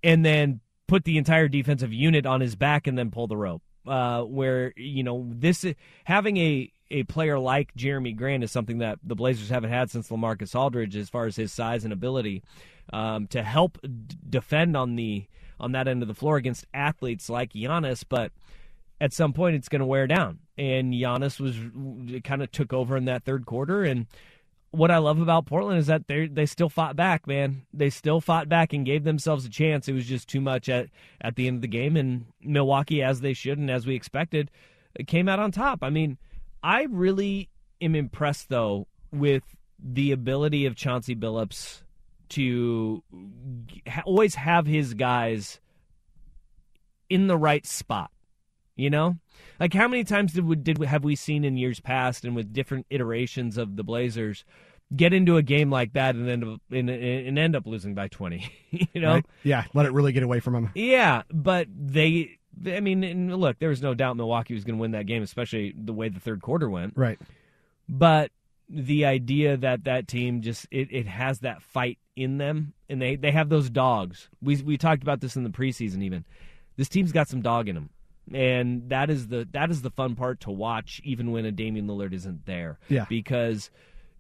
[0.04, 3.62] and then put the entire defensive unit on his back and then pull the rope.
[3.88, 5.66] Uh, where you know this
[6.04, 10.10] having a a player like Jerami Grant is something that the Blazers haven't had since
[10.10, 12.44] LaMarcus Aldridge, as far as his size and ability
[12.92, 15.28] um, to help d- defend on the
[15.60, 18.04] on that end of the floor against athletes like Giannis.
[18.08, 18.32] But
[19.02, 21.56] at some point, it's going to wear down, and Giannis was
[22.24, 24.08] kind of took over in that third quarter and
[24.72, 27.64] what I love about Portland is that they they still fought back, man.
[27.74, 29.88] They still fought back and gave themselves a chance.
[29.88, 30.90] It was just too much at
[31.22, 34.52] at the end of the game, and Milwaukee, as they should and as we expected,
[35.08, 35.84] came out on top.
[35.84, 36.18] I mean,
[36.64, 37.50] I really
[37.82, 39.44] am impressed though with
[39.82, 41.82] the ability of Chauncey Billups
[42.30, 43.04] to
[43.88, 45.60] ha- always have his guys
[47.10, 48.12] in the right spot.
[48.76, 49.18] You know,
[49.60, 52.34] like how many times did we, did we, have we seen in years past and
[52.34, 54.46] with different iterations of the Blazers
[54.96, 58.08] get into a game like that and end up and, and end up losing by
[58.08, 58.50] twenty?
[58.70, 59.26] you know, right?
[59.44, 60.72] yeah, let it really get away from them.
[60.76, 62.38] Yeah, but they.
[62.66, 65.74] I mean, look, there was no doubt Milwaukee was going to win that game, especially
[65.78, 66.94] the way the third quarter went.
[66.96, 67.20] Right.
[67.88, 68.32] But
[68.70, 73.16] the idea that that team just it, it has that fight in them, and they
[73.16, 74.30] they have those dogs.
[74.42, 76.04] We we talked about this in the preseason.
[76.04, 76.26] Even
[76.78, 77.90] this team's got some dog in them
[78.34, 81.88] and that is the that is the fun part to watch, even when a Damian
[81.88, 82.80] Lillard isn't there.
[82.88, 83.72] Yeah, because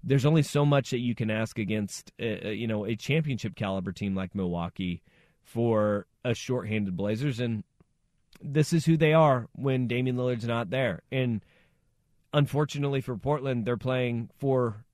[0.03, 3.55] there's only so much that you can ask against, uh, uh, you know, a championship
[3.55, 5.01] caliber team like Milwaukee
[5.43, 7.63] for a shorthanded Blazers, and
[8.41, 11.01] this is who they are when Damian Lillard's not there.
[11.11, 11.43] And
[12.33, 14.85] unfortunately for Portland, they're playing for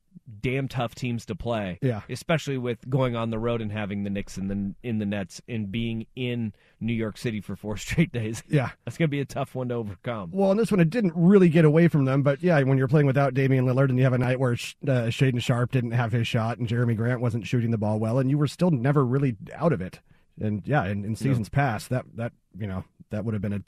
[0.41, 1.79] damn tough teams to play.
[1.81, 2.01] Yeah.
[2.09, 5.41] Especially with going on the road and having the Knicks in the in the Nets
[5.47, 8.43] and being in New York City for four straight days.
[8.47, 8.71] Yeah.
[8.85, 10.31] That's going to be a tough one to overcome.
[10.33, 12.23] Well, in this one, it didn't really get away from them.
[12.23, 15.09] But yeah, when you're playing without Damian Lillard and you have a night where uh,
[15.09, 18.29] Shaedon Sharpe didn't have his shot and Jerami Grant wasn't shooting the ball well, and
[18.29, 19.99] you were still never really out of it.
[20.39, 21.55] And yeah, in, in seasons yeah.
[21.55, 23.61] past, that that you know that would have been a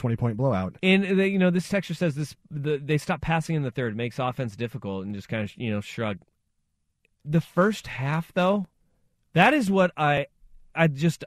[0.00, 0.76] 20 point blowout.
[0.82, 3.96] And the, you know, this texture says this the, they stop passing in the third,
[3.96, 6.18] makes offense difficult, and just kind of you know shrug.
[7.24, 8.66] The first half, though,
[9.34, 10.26] that is what I
[10.74, 11.24] I just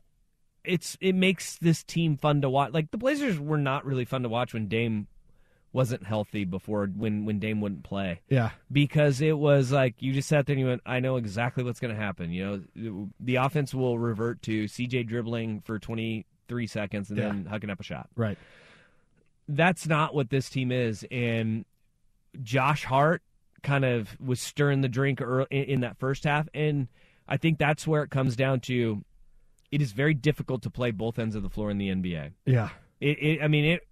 [0.64, 2.74] it's it makes this team fun to watch.
[2.74, 5.08] Like the Blazers were not really fun to watch when Dame
[5.72, 8.22] wasn't healthy before when when Dame wouldn't play.
[8.28, 8.52] Yeah.
[8.72, 11.80] Because it was like you just sat there and you went, I know exactly what's
[11.80, 12.32] going to happen.
[12.32, 17.28] You know, the offense will revert to CJ dribbling for 23 seconds and yeah.
[17.28, 18.10] then hucking up a shot.
[18.16, 18.38] Right
[19.48, 21.06] that's not what this team is.
[21.12, 21.66] And
[22.42, 23.22] Josh Hart
[23.62, 26.48] kind of was stirring the drink early in that first half.
[26.54, 26.88] And
[27.28, 29.04] I think that's where it comes down to
[29.72, 32.34] it is very difficult to play both ends of the floor in the NBA.
[32.46, 32.70] Yeah.
[33.02, 33.88] It, it I mean, it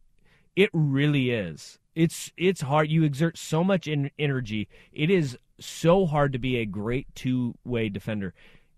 [0.55, 1.79] it really is.
[1.95, 2.89] It's it's hard.
[2.89, 4.67] You exert so much in, energy.
[4.93, 8.33] It is so hard to be a great two way defender,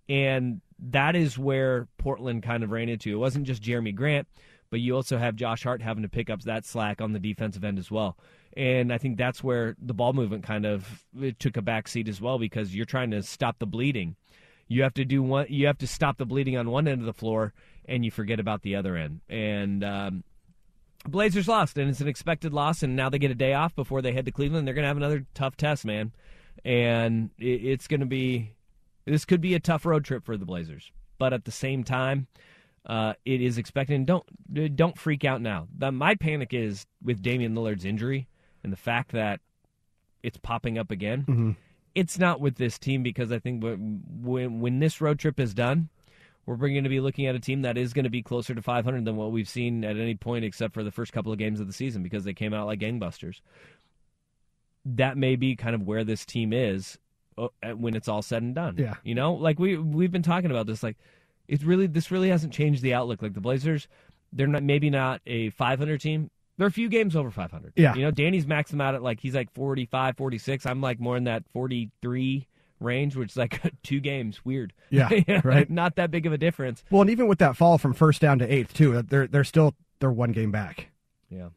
[0.08, 3.12] and that is where Portland kind of ran into.
[3.12, 4.28] It wasn't just Jerami Grant,
[4.74, 7.64] but you also have Josh Hart having to pick up that slack on the defensive
[7.64, 8.18] end as well.
[8.58, 11.06] And I think that's where the ball movement kind of
[11.38, 14.16] took a back seat as well because you're trying to stop the bleeding.
[14.68, 15.46] You have to do one.
[15.48, 17.54] You have to stop the bleeding on one end of the floor,
[17.86, 19.22] and you forget about the other end.
[19.30, 20.24] And um,
[21.08, 22.82] Blazers lost, and it's an expected loss.
[22.82, 24.66] And now they get a day off before they head to Cleveland.
[24.66, 26.14] They're going to have another tough test, man.
[26.66, 28.54] And it's going to be.
[29.06, 32.26] This could be a tough road trip for the Blazers, but at the same time,
[32.86, 33.96] uh, it is expected.
[33.96, 35.68] And don't don't freak out now.
[35.78, 38.28] The, my panic is with Damian Lillard's injury
[38.64, 39.40] and the fact that
[40.22, 41.22] it's popping up again.
[41.22, 41.52] Mm-hmm.
[41.96, 44.02] It's not with this team because I think when
[44.60, 45.90] when this road trip is done,
[46.46, 48.62] we're going to be looking at a team that is going to be closer to
[48.62, 51.60] 500 than what we've seen at any point except for the first couple of games
[51.60, 53.42] of the season because they came out like gangbusters.
[54.86, 56.98] That may be kind of where this team is
[57.38, 58.76] uh, when it's all said and done.
[58.78, 58.96] Yeah.
[59.04, 60.98] You know, like we we've been talking about this like
[61.54, 63.22] it's really this really hasn't changed the outlook.
[63.22, 63.88] Like the Blazers,
[64.32, 66.32] they're not maybe not a 500 team.
[66.58, 67.74] They're a few games over 500.
[67.76, 67.94] Yeah.
[67.94, 70.66] You know, Danny's maxed them out at like he's like 45, 46.
[70.66, 72.48] I'm like more in that 43
[72.80, 74.44] range, which is like two games.
[74.44, 74.74] Weird.
[74.90, 75.10] Yeah.
[75.44, 75.70] right.
[75.70, 76.84] not that big of a difference.
[76.90, 79.76] Well, and even with that fall from first down to eighth too, they're they're still
[80.00, 80.90] they're one game back.
[81.30, 81.50] Yeah.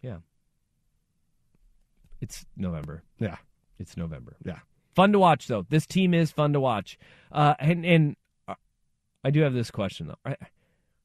[0.00, 0.16] Yeah.
[2.22, 3.02] It's November.
[3.18, 3.36] Yeah.
[3.78, 4.36] It's November.
[4.42, 4.60] Yeah.
[4.94, 5.66] Fun to watch though.
[5.68, 6.98] This team is fun to watch.
[7.30, 8.16] Uh, and and
[9.24, 10.18] I do have this question though.
[10.24, 10.36] Are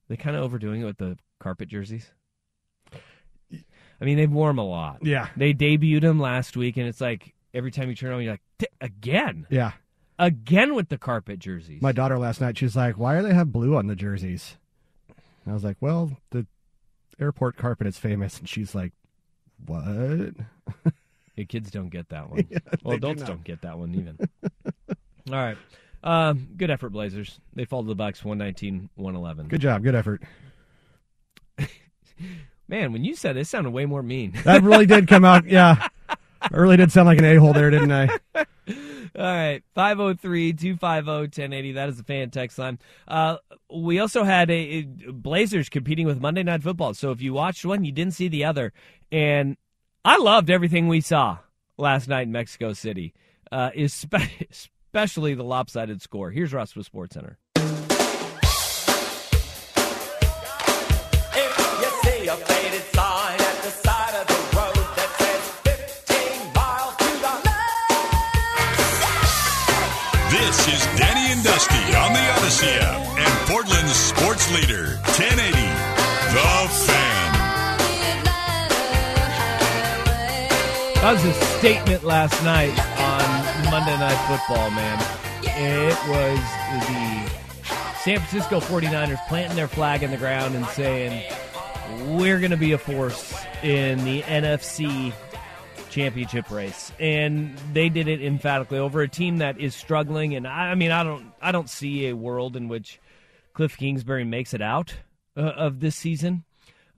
[0.08, 2.12] they kind of overdoing it with the carpet jerseys?
[4.02, 5.00] I mean, they've worn them a lot.
[5.06, 5.30] Yeah.
[5.38, 8.70] They debuted them last week, and it's like every time you turn on, you're like,
[8.82, 9.48] again?
[9.50, 9.74] Yeah.
[10.20, 11.82] Again with the carpet jerseys.
[11.82, 14.58] My daughter last night, she's like, why do they have blue on the jerseys?
[15.08, 16.46] And I was like, well, the
[17.20, 18.40] airport carpet is famous.
[18.40, 18.94] And she's like,
[19.66, 20.34] what?
[21.36, 22.46] The kids don't get that one.
[22.50, 23.28] Yeah, well, do adults not.
[23.28, 24.18] don't get that one even.
[25.32, 25.58] All right.
[26.04, 27.40] Um, good effort, Blazers.
[27.54, 29.48] They fall to the Bucks 119 111.
[29.48, 29.84] Good job.
[29.84, 30.22] Good effort.
[32.68, 34.34] Man, when you said it, it sounded way more mean.
[34.44, 35.48] That really did come out.
[35.48, 35.88] Yeah.
[36.10, 38.10] I really did sound like an a hole there, didn't I?
[39.16, 41.72] All right, 503 250 1080.
[41.74, 42.80] That is the fan text line.
[43.08, 43.38] Uh,
[43.72, 46.96] we also had a, a Blazers competing with Monday Night Football.
[46.96, 48.74] So if you watched one, you didn't see the other.
[49.12, 49.56] And
[50.04, 51.38] I loved everything we saw
[51.78, 53.14] last night in Mexico City,
[53.52, 56.30] uh, espe- especially the lopsided score.
[56.30, 57.40] Here's Russ with Sports Center.
[57.56, 57.66] If
[61.82, 66.96] you see a faded sign at the side of the road that says 15 miles
[66.98, 67.34] to the
[70.30, 76.70] This is Danny and Dusty on the Audacy app and Portland's sports leader, 1080, The
[76.86, 77.34] Fan.
[81.02, 82.93] That was a statement last night on
[83.86, 84.98] Monday Night Football, man.
[85.44, 86.40] It was
[86.88, 91.22] the San Francisco 49ers planting their flag in the ground and saying,
[92.06, 95.12] we're going to be a force in the NFC
[95.90, 96.94] championship race.
[96.98, 100.34] And they did it emphatically over a team that is struggling.
[100.34, 103.02] And I, I mean, I don't, I don't see a world in which
[103.52, 104.94] Cliff Kingsbury makes it out
[105.36, 106.46] uh, of this season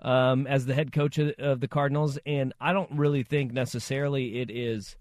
[0.02, 4.40] um, as the head coach of, of the Cardinals, and I don't really think necessarily
[4.40, 4.96] it is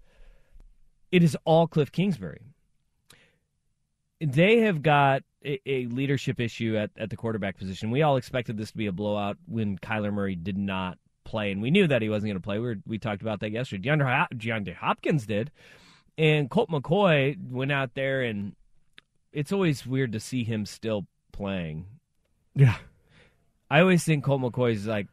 [1.11, 2.41] it is all Cliff Kingsbury.
[4.21, 7.91] They have got a, a leadership issue at, at the quarterback position.
[7.91, 11.61] We all expected this to be a blowout when Kyler Murray did not play, and
[11.61, 12.59] we knew that he wasn't going to play.
[12.59, 13.89] We were, we talked about that yesterday.
[13.89, 15.51] DeAndre, DeAndre Hopkins did,
[16.17, 18.55] and Colt McCoy went out there, and
[19.33, 21.85] it's always weird to see him still playing.
[22.55, 22.77] Yeah.
[23.69, 25.07] I always think Colt McCoy is like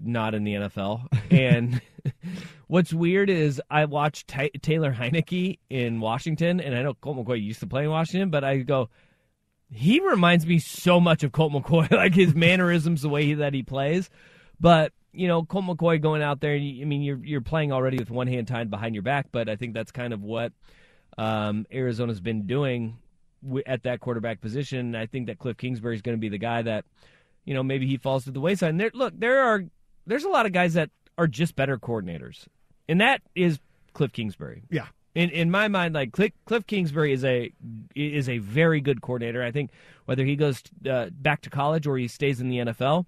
[0.00, 1.08] not in the NFL.
[1.30, 1.80] And
[2.66, 7.42] what's weird is I watched Ta Taylor Heinicke in Washington, and I know Colt McCoy
[7.42, 8.90] used to play in Washington, but I go,
[9.70, 13.54] he reminds me so much of Colt McCoy, like his mannerisms, the way he, that
[13.54, 14.10] he plays.
[14.60, 18.10] But you know, Colt McCoy going out there, I mean, you're you're playing already with
[18.10, 20.52] one hand tied behind your back, but I think that's kind of what
[21.16, 22.98] um, Arizona's been doing
[23.64, 24.94] at that quarterback position.
[24.94, 26.84] I think that Cliff Kingsbury is going to be the guy that
[27.44, 28.70] you know, maybe he falls to the wayside.
[28.70, 29.64] And there, look, there are
[30.06, 32.46] there's a lot of guys that are just better coordinators,
[32.88, 33.58] and that is
[33.92, 34.62] Cliff Kingsbury.
[34.70, 34.86] Yeah.
[35.14, 37.52] In in my mind, like Cliff, Cliff Kingsbury is a
[37.94, 39.42] is a very good coordinator.
[39.42, 39.70] I think
[40.06, 43.04] whether he goes uh, back to college or he stays in the NFL,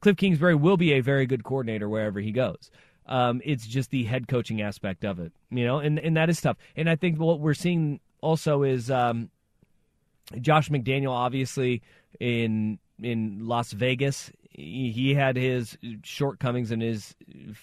[0.00, 2.70] Cliff Kingsbury will be a very good coordinator wherever he goes.
[3.06, 6.40] Um, it's just the head coaching aspect of it, you know, and and that is
[6.40, 6.58] tough.
[6.76, 9.30] And I think what we're seeing also is um,
[10.40, 11.82] Josh McDaniel, obviously
[12.20, 17.14] in in Las Vegas, he, had his shortcomings and his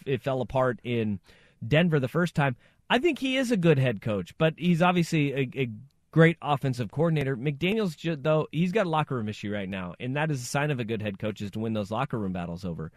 [0.05, 1.19] it fell apart in
[1.65, 2.55] Denver the first time.
[2.89, 5.69] I think he is a good head coach, but he's obviously a, a
[6.11, 7.37] great offensive coordinator.
[7.37, 10.71] McDaniel's though he's got a locker room issue right now, and that is a sign
[10.71, 12.91] of a good head coach is to win those locker room battles over.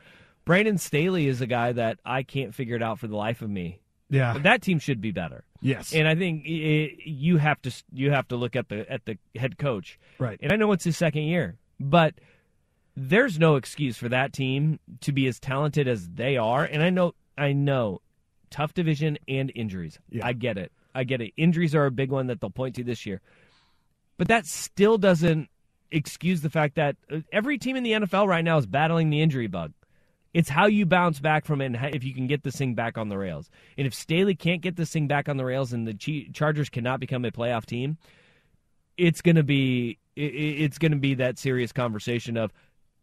[0.45, 3.49] Brandon Staley is a guy that I can't figure it out for the life of
[3.49, 3.81] me.
[4.11, 4.35] Yeah.
[4.35, 5.45] But that team should be better.
[5.61, 5.95] Yes.
[5.95, 9.17] And I think i you have to you have to look at the at the
[9.35, 9.99] head coach.
[10.19, 10.39] Right.
[10.43, 12.15] And I know it's his second year, but
[12.97, 16.65] there's no excuse for that team to be as talented as they are.
[16.65, 18.01] And I know I know
[18.51, 19.99] tough division and injuries.
[20.11, 20.27] Yeah.
[20.27, 20.73] I get it.
[20.95, 21.33] I get it.
[21.37, 23.21] Injuries are a big one that they'll point to this year.
[24.17, 25.49] But that still doesn't
[25.91, 29.21] excuse the fact that uh, every team in the NFL right now is battling the
[29.21, 29.73] injury bug.
[30.33, 32.99] It's how you bounce back from it and if you can get this thing back
[32.99, 33.51] on the rails.
[33.79, 35.95] And if Staley can't get this thing back on the rails and the
[36.33, 37.99] Chargers cannot become a playoff team,
[38.97, 42.53] it's going to be it's going to be that serious conversation of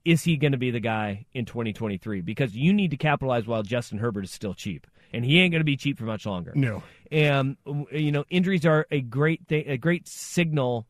[0.03, 3.63] is he going to be the guy in 2023 because you need to capitalize while
[3.63, 6.53] Justin Herbert is still cheap and he ain't going to be cheap for much longer.
[6.55, 6.83] No.
[7.11, 7.57] And
[7.91, 10.87] you know, injuries are a great thing, a great signal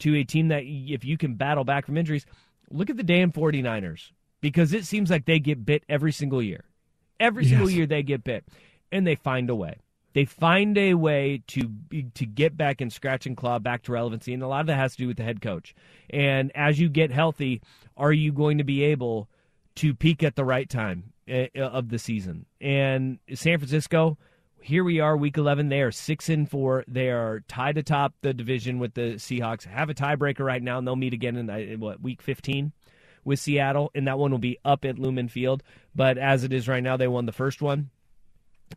[0.00, 2.26] to a team that if you can battle back from injuries,
[2.70, 6.64] look at the damn 49ers because it seems like they get bit every single year.
[7.20, 8.44] Every single year they get bit
[8.92, 9.78] and they find a way.
[10.14, 11.70] They find a way to
[12.14, 14.76] to get back and scratch and claw back to relevancy, and a lot of that
[14.76, 15.74] has to do with the head coach.
[16.10, 17.60] And as you get healthy,
[17.96, 19.28] are you going to be able
[19.76, 22.46] to peak at the right time uh, of the season?
[22.60, 24.16] And San Francisco,
[24.60, 25.68] here we are, week eleven.
[25.68, 26.84] They are six and four.
[26.88, 29.66] They are tied atop the division with the Seahawks.
[29.66, 32.72] Have a tiebreaker right now, and they'll meet again in uh, what week fifteen
[33.24, 35.62] with Seattle, and that one will be up at Lumen Field.
[35.94, 37.90] But as it is right now, they won the first one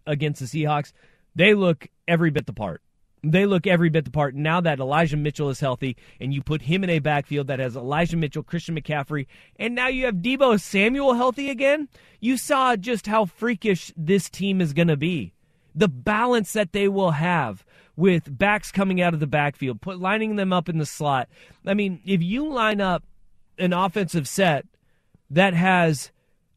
[0.06, 0.92] against the Seahawks.
[1.36, 2.82] They look every bit the part.
[3.24, 4.34] They look every bit the part.
[4.34, 7.76] Now that Elijah Mitchell is healthy, and you put him in a backfield that has
[7.76, 9.28] Elijah Mitchell, Christian McCaffrey,
[9.58, 11.88] and now you have Deebo Samuel healthy again,
[12.20, 15.34] you saw just how freakish this team is going to be.
[15.76, 17.64] The balance that they will have
[17.96, 21.30] with backs coming out of the backfield, put lining them up in the slot.
[21.66, 23.04] I mean, if you line up
[23.60, 24.66] an offensive set
[25.30, 26.12] that has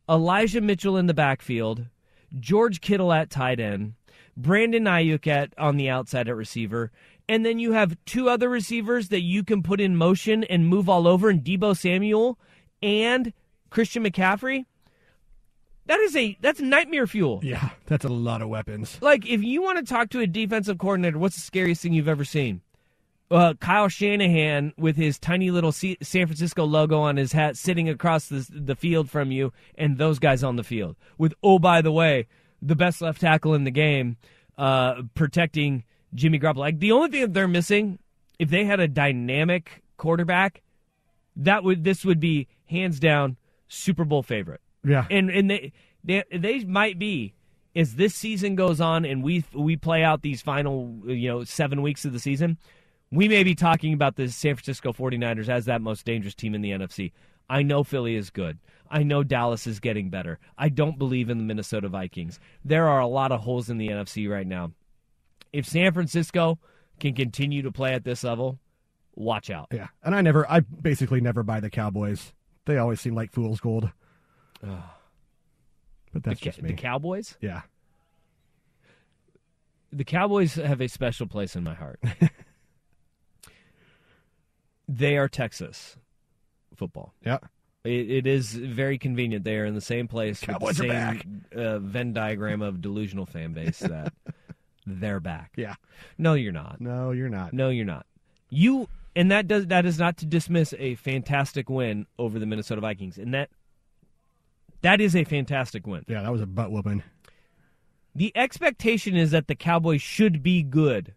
[0.08, 1.86] Elijah Mitchell in the backfield,
[2.40, 3.94] George Kittle at tight end,
[4.36, 6.90] Brandon Aiyuk at on the outside at receiver,
[7.28, 10.88] and then you have two other receivers that you can put in motion and move
[10.88, 12.38] all over, and Deebo Samuel
[12.82, 13.32] and
[13.70, 14.66] Christian McCaffrey.
[15.86, 17.40] That is a that's nightmare fuel.
[17.42, 18.98] Yeah, that's a lot of weapons.
[19.02, 22.08] Like if you want to talk to a defensive coordinator, what's the scariest thing you've
[22.08, 22.62] ever seen?
[23.30, 27.88] Uh, Kyle Shanahan with his tiny little C- San Francisco logo on his hat, sitting
[27.88, 31.82] across the the field from you, and those guys on the field with oh by
[31.82, 32.28] the way,
[32.64, 34.16] the best left tackle in the game,
[34.56, 35.84] uh, protecting
[36.14, 36.58] Jimmy Garoppolo.
[36.58, 37.98] Like the only thing that they're missing,
[38.38, 40.62] if they had a dynamic quarterback,
[41.36, 43.36] that would this would be hands down
[43.68, 44.60] Super Bowl favorite.
[44.84, 45.06] Yeah.
[45.10, 47.34] And and they they, they might be
[47.76, 51.82] as this season goes on and we we play out these final you know 7
[51.82, 52.58] weeks of the season,
[53.10, 56.62] we may be talking about the San Francisco 49ers as that most dangerous team in
[56.62, 57.12] the NFC.
[57.48, 58.58] I know Philly is good.
[58.90, 60.38] I know Dallas is getting better.
[60.56, 62.38] I don't believe in the Minnesota Vikings.
[62.64, 64.72] There are a lot of holes in the NFC right now.
[65.52, 66.58] If San Francisco
[67.00, 68.58] can continue to play at this level,
[69.14, 69.68] watch out.
[69.72, 72.32] Yeah, and I never, I basically never buy the Cowboys.
[72.66, 73.90] They always seem like fool's gold.
[74.62, 76.70] But that's the, just me.
[76.70, 77.36] the Cowboys?
[77.40, 77.62] yeah,
[79.92, 82.00] The Cowboys have a special place in my heart.
[84.88, 85.96] they are Texas
[86.74, 87.14] football.
[87.24, 87.38] yeah.
[87.84, 89.44] It, it is very convenient.
[89.44, 90.40] They are in the same place.
[90.40, 91.22] Cowboys with are the back.
[91.22, 94.14] same, Uh, Venn diagram of delusional fan base that
[94.86, 95.52] they're back.
[95.56, 95.74] Yeah.
[96.16, 96.80] No, you're not.
[96.80, 97.52] No, you're not.
[97.52, 98.06] No, you're not.
[98.48, 102.80] You and that does that is not to dismiss a fantastic win over the Minnesota
[102.80, 103.50] Vikings, and that
[104.80, 106.04] that is a fantastic win.
[106.08, 107.02] Yeah, that was a butt whooping.
[108.14, 111.12] The expectation is that the Cowboys should be good.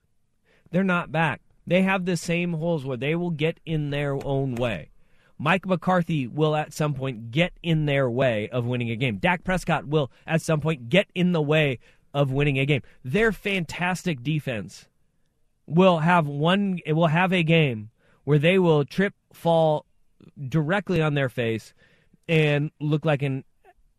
[0.72, 1.42] They're not back.
[1.66, 4.90] They have the same holes where they will get in their own way.
[5.40, 9.18] Mike McCarthy will at some point get in their way of winning a game.
[9.18, 11.80] Dak Prescott will at some point get in the way
[12.14, 12.82] of winning a game.
[13.04, 14.88] Their fantastic defense
[15.68, 17.90] will have one it will have a game
[18.24, 19.86] where they will trip fall
[20.50, 21.74] directly on their face
[22.28, 23.44] and look like an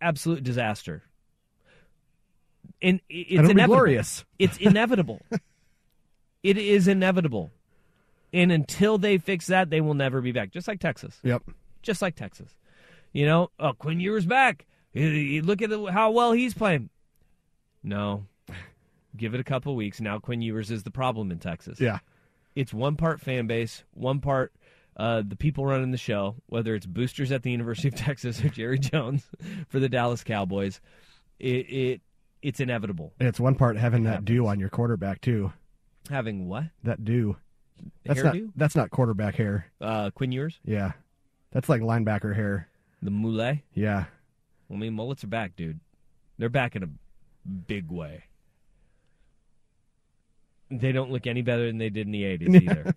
[0.01, 1.03] absolute disaster.
[2.83, 3.75] And it's And it'll be inevitable.
[3.75, 4.25] glorious.
[4.39, 5.23] It's inevitable.
[6.43, 7.51] it is inevitable.
[8.33, 10.51] And until they fix that, they will never be back.
[10.51, 11.19] Just like Texas.
[11.23, 11.43] Yep.
[11.83, 12.55] Just like Texas.
[13.13, 14.67] You know, oh, Quinn Ewers back.
[14.93, 16.91] You- Look at how well he's playing.
[17.83, 18.27] No.
[19.17, 20.01] Give it a couple weeks.
[20.01, 21.81] Now Quinn Ewers is the problem in Texas.
[21.81, 21.99] Yeah.
[22.55, 24.53] It's one part fan base, one part
[24.97, 28.49] uh, the people running the show, whether it's boosters at the University of Texas or
[28.49, 29.25] Jerry Jones
[29.69, 30.81] for the Dallas Cowboys.
[31.39, 32.01] It, it
[32.43, 33.13] it's inevitable.
[33.19, 35.53] And it's one part having that dew on your quarterback too.
[36.11, 36.65] Having what?
[36.85, 37.37] That dew.
[38.05, 38.25] That's Hairdo?
[38.45, 39.67] not that's not quarterback hair.
[39.81, 40.93] Uh, Quinn Ewers, Yeah.
[41.51, 42.69] That's like linebacker hair.
[43.03, 43.59] the moulet.
[43.75, 44.05] Yeah.
[44.71, 45.81] I mean, mullets are back, dude.
[46.37, 46.89] They're back in a
[47.49, 48.25] big way.
[50.71, 52.95] They don't look any better than they did in the '80s either,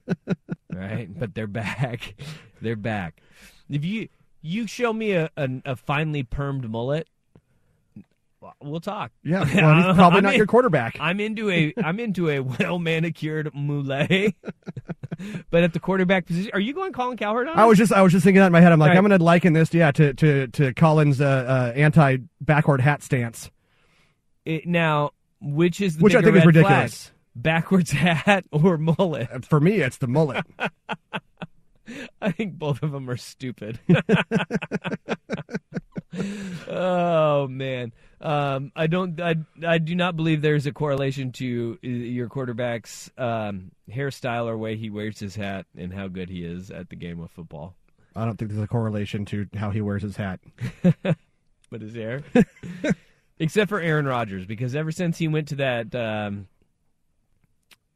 [0.74, 1.08] right?
[1.18, 2.16] But they're back.
[2.62, 3.22] They're back.
[3.70, 4.10] If you
[4.42, 7.08] you show me a a, a finely permed mullet,
[8.62, 9.12] we'll talk.
[9.24, 9.40] Yeah.
[9.56, 10.98] Well, he's probably not in- your quarterback.
[11.00, 14.36] I'm into a I'm into a well manicured moulet,
[15.52, 17.58] but at the quarterback position, are you going Colin Cowherd on?
[17.60, 18.72] I was just I was just thinking that in my head.
[18.72, 18.98] I'm like, Right.
[18.98, 23.52] I'm gonna liken this, yeah, to to to Colin's uh, uh, anti backward hat stance.
[24.46, 26.56] It- now, which is the Which I think is red flag?
[26.66, 27.12] ridiculous.
[27.36, 29.46] Backwards hat or mullet?
[29.46, 30.46] For me, it's the mullet.
[32.22, 33.80] I think both of them are stupid.
[36.68, 39.20] oh man, um, I don't.
[39.20, 44.78] I, I do not believe there's a correlation to your quarterback's um, hairstyle or way
[44.78, 47.76] he wears his hat and how good he is at the game of football.
[48.16, 50.40] I don't think there's a correlation to how he wears his hat.
[51.72, 52.22] But his hair,
[53.40, 56.50] except for Aaron Rodgers, because ever since he went to that, um,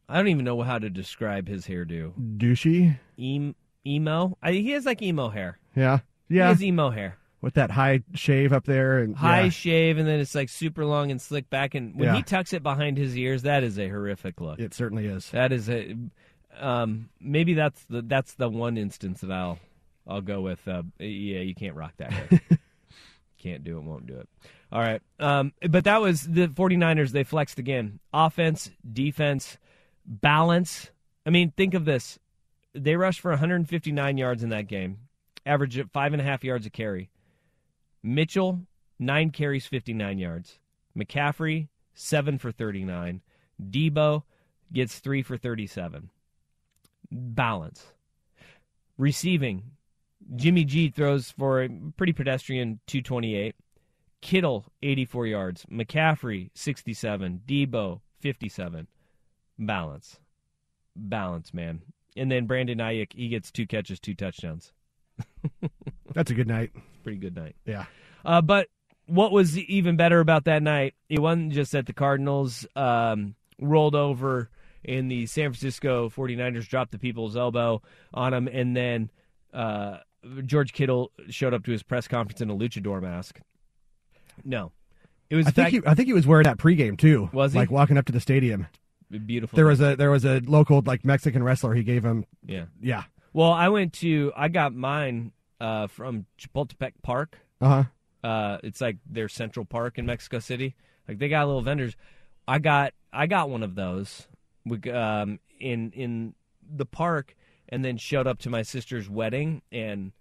[0.08, 2.14] I don't even know how to describe his hairdo.
[2.38, 2.98] Douchey.
[3.20, 3.54] Em-
[3.86, 4.38] emo.
[4.42, 5.60] I, he has like emo hair.
[5.76, 6.00] Yeah.
[6.30, 6.44] Yeah.
[6.46, 7.18] He has emo hair.
[7.42, 9.50] With that high shave up there and high yeah.
[9.50, 12.16] shave and then it's like super long and slick back and when Yeah.
[12.16, 14.60] he tucks it behind his ears that is a horrific look.
[14.60, 15.30] It certainly is.
[15.32, 15.96] that is a
[16.60, 19.60] um maybe that's the that's the one instance that i'll
[20.08, 22.14] i'll go with uh yeah you can't rock that
[23.38, 24.30] can't do it won't do it.
[24.72, 28.00] All right um but that was the 49ers they flexed again.
[28.14, 29.58] Offense defense
[30.06, 30.90] balance.
[31.26, 32.18] I mean think of this.
[32.74, 34.98] They rushed for 159 yards in that game.
[35.46, 37.10] Average at five and a half yards a carry
[38.06, 38.62] Mitchell,
[39.00, 40.60] nine carries, 59 yards.
[40.96, 43.22] McCaffrey, seven for 39.
[43.60, 44.24] Deebo
[44.72, 46.12] gets three for 37.
[47.12, 47.84] Balance.
[48.98, 49.64] Receiving,
[50.36, 53.56] Jimmy G throws for a pretty pedestrian 228.
[54.22, 55.66] Kittle, 84 yards.
[55.66, 57.42] McCaffrey, 67.
[57.48, 58.88] Deebo, 57.
[59.58, 60.20] Balance.
[60.96, 61.82] Balance, man.
[62.16, 64.74] And then Brandon Aiyuk, he gets two catches, two touchdowns.
[66.14, 66.72] That's a good night.
[67.06, 67.56] Pretty good night.
[67.66, 67.86] Yeah.
[68.26, 68.68] Uh, but
[69.06, 73.94] what was even better about that night, it wasn't just that the Cardinals um, rolled
[73.96, 74.50] over
[74.84, 77.82] and the San Francisco 49ers dropped the people's elbow
[78.14, 79.12] on them, and then
[79.54, 79.98] uh,
[80.46, 83.40] George Kittle showed up to his press conference in a luchador mask.
[84.44, 84.72] No.
[85.30, 87.30] It was I think fact- he, I think he was wearing that pregame too.
[87.34, 87.60] Was he?
[87.60, 88.68] like walking up to the stadium?
[89.26, 89.56] beautiful.
[89.56, 91.74] There was a there was a local like Mexican wrestler.
[91.76, 92.66] He gave him Yeah.
[92.82, 93.04] yeah
[93.34, 97.40] Well, I went to I got mine uh, from Chapultepec Park.
[97.62, 97.84] uh huh
[98.28, 100.76] Uh, it's like their Central Park in Mexico City.
[101.08, 101.96] Like they got little vendors.
[102.48, 104.28] I got I got one of those.
[104.66, 106.34] We, um, in in
[106.68, 107.36] the park,
[107.70, 109.62] and then showed up to my sister's wedding.
[109.72, 110.12] And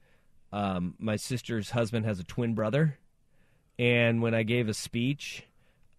[0.53, 2.99] um, my sister's husband has a twin brother.
[3.79, 5.45] And when I gave a speech,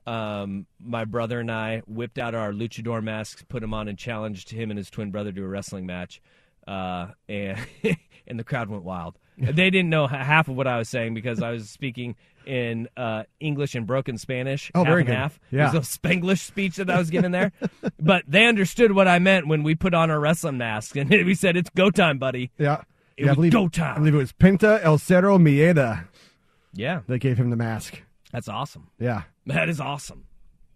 [0.07, 4.49] um, my brother and I whipped out our luchador masks, put them on, and challenged
[4.51, 6.21] him and his twin brother to a wrestling match.
[6.65, 7.59] Uh, and
[8.27, 9.17] and the crowd went wild.
[9.37, 12.15] They didn't know half of what I was saying because I was speaking
[12.45, 14.71] in uh, English and broken Spanish.
[14.75, 15.15] Oh, half very and good.
[15.15, 15.39] half.
[15.51, 15.69] Yeah.
[15.71, 17.51] It was a Spanglish speech that I was giving there,
[17.99, 21.35] but they understood what I meant when we put on our wrestling mask and we
[21.35, 22.81] said, "It's go time, buddy." yeah.
[23.17, 23.95] It yeah, I was believe, go time.
[23.95, 26.05] I believe it was Pinta El Cerro Mieda
[26.73, 28.01] Yeah, They gave him the mask.
[28.29, 28.89] that's awesome.
[28.99, 29.21] Yeah.
[29.45, 30.25] That is awesome.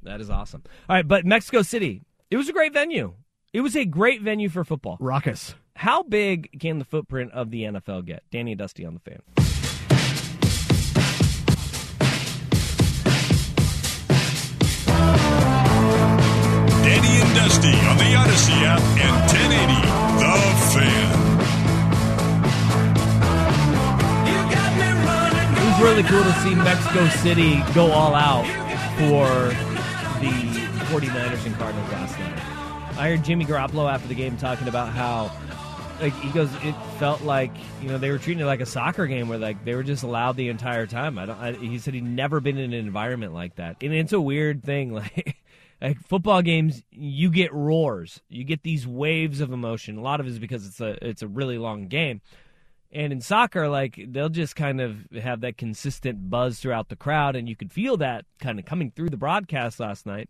[0.03, 0.64] That is awesome.
[0.88, 2.01] All right, but Mexico City,
[2.32, 3.14] it was a great venue.
[3.51, 4.95] It was a great venue for football.
[5.01, 5.53] Raucous.
[5.80, 8.23] How big can the footprint of the NFL get?
[8.32, 9.21] Danny and Dusty on the fan.
[16.84, 19.80] Danny and Dusty on the Audacy app and 1080
[20.19, 20.36] The
[20.75, 21.15] Fan.
[25.55, 28.45] It was really cool to see Mexico City go all out
[28.97, 29.30] for
[30.19, 30.34] the
[30.91, 32.99] 49ers and Cardinals last night.
[32.99, 35.32] I heard Jimmy Garoppolo after the game talking about how
[36.02, 39.08] like he goes it felt like you know they were treating it like a soccer
[39.08, 41.18] game where like they were just allowed the entire time.
[41.18, 43.78] I don't I, he said he'd never been in an environment like that.
[43.82, 45.38] And it's a weird thing like
[45.82, 48.22] like football games you get roars.
[48.30, 49.97] You get these waves of emotion.
[49.97, 52.22] A lot of it is because it's a it's a really long game.
[52.91, 57.36] And in soccer, like they'll just kind of have that consistent buzz throughout the crowd,
[57.36, 60.30] and you could feel that kind of coming through the broadcast last night,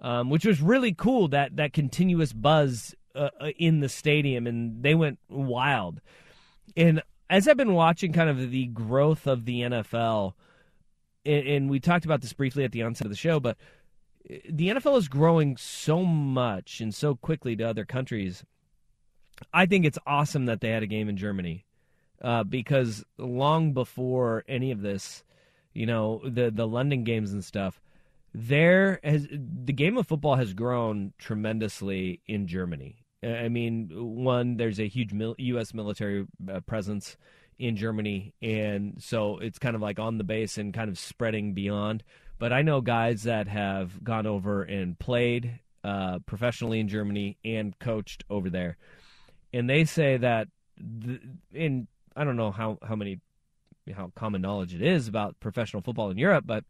[0.00, 1.28] um, which was really cool.
[1.28, 6.00] That that continuous buzz uh, uh, in the stadium, and they went wild.
[6.76, 10.34] And as I've been watching, kind of the growth of the NFL,
[11.24, 13.56] and, and we talked about this briefly at the onset of the show, but
[14.30, 18.44] uh, the NFL is growing so much and so quickly to other countries.
[19.52, 21.64] I think it's awesome that they had a game in Germany
[22.22, 25.24] uh, because long before any of this,
[25.72, 27.80] you know, the the London games and stuff,
[28.34, 33.04] there has the game of football has grown tremendously in Germany.
[33.22, 35.74] I mean, one there's a huge mil- U.S.
[35.74, 37.16] military uh, presence
[37.58, 41.52] in Germany, and so it's kind of like on the base and kind of spreading
[41.52, 42.02] beyond.
[42.38, 47.78] But I know guys that have gone over and played uh, professionally in Germany and
[47.78, 48.78] coached over there,
[49.52, 51.20] and they say that the,
[51.52, 53.20] in I don't know how how many
[53.94, 56.64] how common knowledge it is about professional football in Europe, but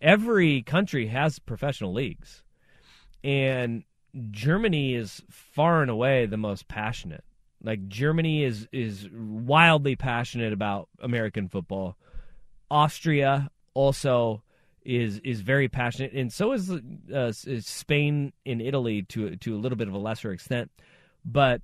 [0.00, 2.42] every country has professional leagues,
[3.24, 3.84] and
[4.30, 7.24] Germany is far and away the most passionate.
[7.62, 11.96] Like Germany is is wildly passionate about American football.
[12.70, 14.42] Austria also
[14.84, 19.58] is is very passionate, and so is, uh, is Spain and Italy to to a
[19.58, 20.70] little bit of a lesser extent.
[21.24, 21.60] But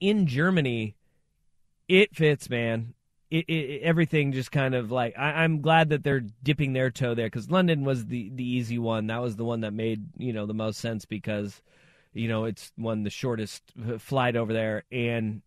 [0.00, 0.94] in Germany,
[1.88, 2.94] it fits, man.
[3.30, 7.14] It, it, everything just kind of like I, I'm glad that they're dipping their toe
[7.14, 9.08] there because London was the the easy one.
[9.08, 11.60] That was the one that made you know the most sense because
[12.12, 15.42] you know it's one the shortest uh, flight over there and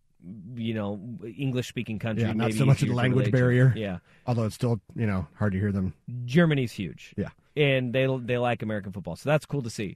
[0.56, 1.00] you know
[1.38, 2.24] English speaking country.
[2.24, 3.74] Yeah, not maybe so much of the language barrier.
[3.78, 5.94] Yeah, Although it's still, you know, hard to hear them.
[6.26, 7.14] Germany's huge.
[7.16, 7.30] Yeah.
[7.56, 9.96] and they they like American football, so that's cool to see.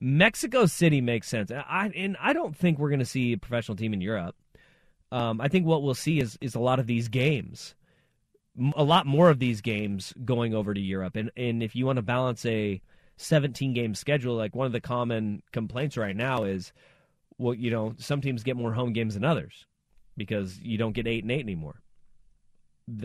[0.00, 1.50] Mexico City makes sense.
[1.50, 4.34] I and I don't think we're going to see a professional team in Europe.
[5.10, 7.74] Um, I think what we'll see is is a lot of these games,
[8.76, 11.16] a lot more of these games going over to Europe.
[11.16, 12.80] And and if you want to balance a
[13.16, 16.72] 17 game schedule, like one of the common complaints right now is,
[17.38, 19.66] well, you know, some teams get more home games than others
[20.16, 21.80] because you don't get eight and eight anymore.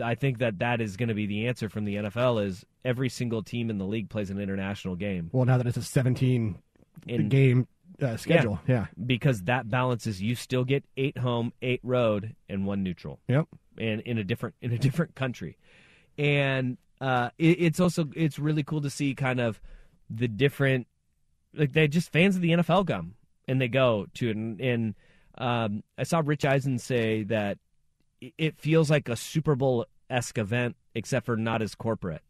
[0.02, 2.46] I think that that is going to be the answer from the NFL.
[2.46, 5.30] Is every single team in the league plays an international game.
[5.32, 6.58] Well, now that it's a 17
[7.06, 7.66] In- game
[8.02, 8.86] uh, schedule, yeah.
[9.06, 10.20] because that balances.
[10.22, 13.20] You still get eight home, eight road, and one neutral.
[13.28, 13.46] Yep.
[13.78, 15.56] and in a different in a different country,
[16.18, 19.60] and uh, it, it's also it's really cool to see kind of
[20.10, 20.86] the different
[21.54, 23.14] like they just fans of the NFL come
[23.46, 24.94] and they go to it, and, and
[25.38, 27.58] um, I saw Rich Eisen say that
[28.20, 32.22] it- it feels like a Super Bowl esque event, except for not as corporate,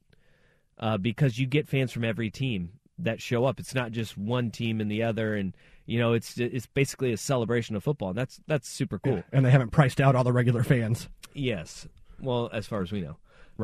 [0.78, 3.58] uh, because you get fans from every team that show up.
[3.60, 5.54] It's not just one team and the other, and
[5.86, 9.22] you know it's it's basically a celebration of football, and that's that's super cool.
[9.32, 11.08] And they haven't priced out all the regular fans.
[11.34, 11.86] Yes.
[12.20, 13.16] Well, as far as we know.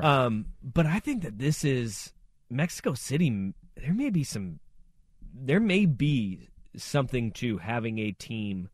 [0.02, 2.12] Um, but I think that this is
[2.48, 3.54] Mexico City.
[3.76, 4.58] There may be some,
[5.34, 8.68] there may be something to having a team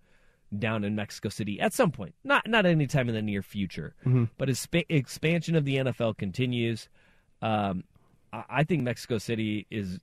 [0.57, 2.14] down in Mexico City at some point.
[2.24, 3.94] Not not anytime in the near future.
[4.07, 4.30] Mhm.
[4.38, 6.88] But as spa- expansion of the NFL continues,
[7.42, 7.84] um,
[8.33, 9.99] I think Mexico City is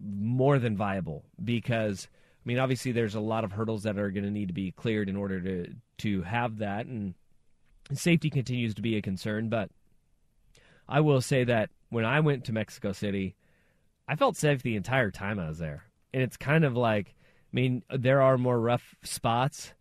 [0.00, 2.08] more than viable because
[2.44, 4.70] I mean, obviously, there's a lot of hurdles that are going to need to be
[4.70, 7.14] cleared in order to to have that, and
[7.92, 9.48] safety continues to be a concern.
[9.48, 9.70] But
[10.86, 13.34] I will say that when I went to Mexico City,
[14.06, 17.52] I felt safe the entire time I was there, and it's kind of like, I
[17.52, 19.72] mean, there are more rough spots,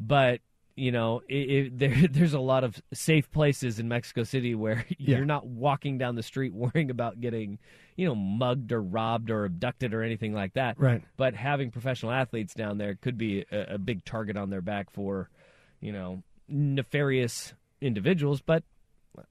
[0.00, 0.40] but
[0.78, 4.84] you know, it, it, there there's a lot of safe places in Mexico City where
[4.98, 7.58] you're not walking down the street worrying about getting,
[7.96, 10.78] you know, mugged or robbed or abducted or anything like that.
[10.78, 11.02] Right.
[11.16, 14.90] But having professional athletes down there could be a, a big target on their back
[14.90, 15.28] for,
[15.80, 18.40] you know, nefarious individuals.
[18.40, 18.62] But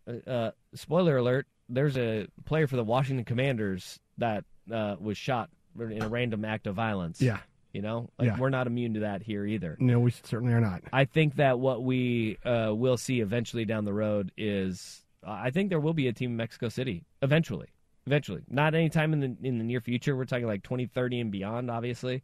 [0.07, 5.49] uh, uh, spoiler alert: there's a player for the Washington Commanders that uh, was shot
[5.79, 7.21] in a random act of violence.
[7.21, 7.39] Yeah.
[7.74, 8.39] You know, like Yeah.
[8.39, 9.78] we're not immune to that here either.
[9.80, 10.82] No, we certainly are not.
[10.91, 15.70] I think that what we uh, will see eventually down the road is I think
[15.70, 17.68] there will be a team in Mexico City eventually.
[18.05, 20.15] Eventually, not anytime in the in the near future.
[20.15, 22.24] We're talking like 2030 and beyond, obviously,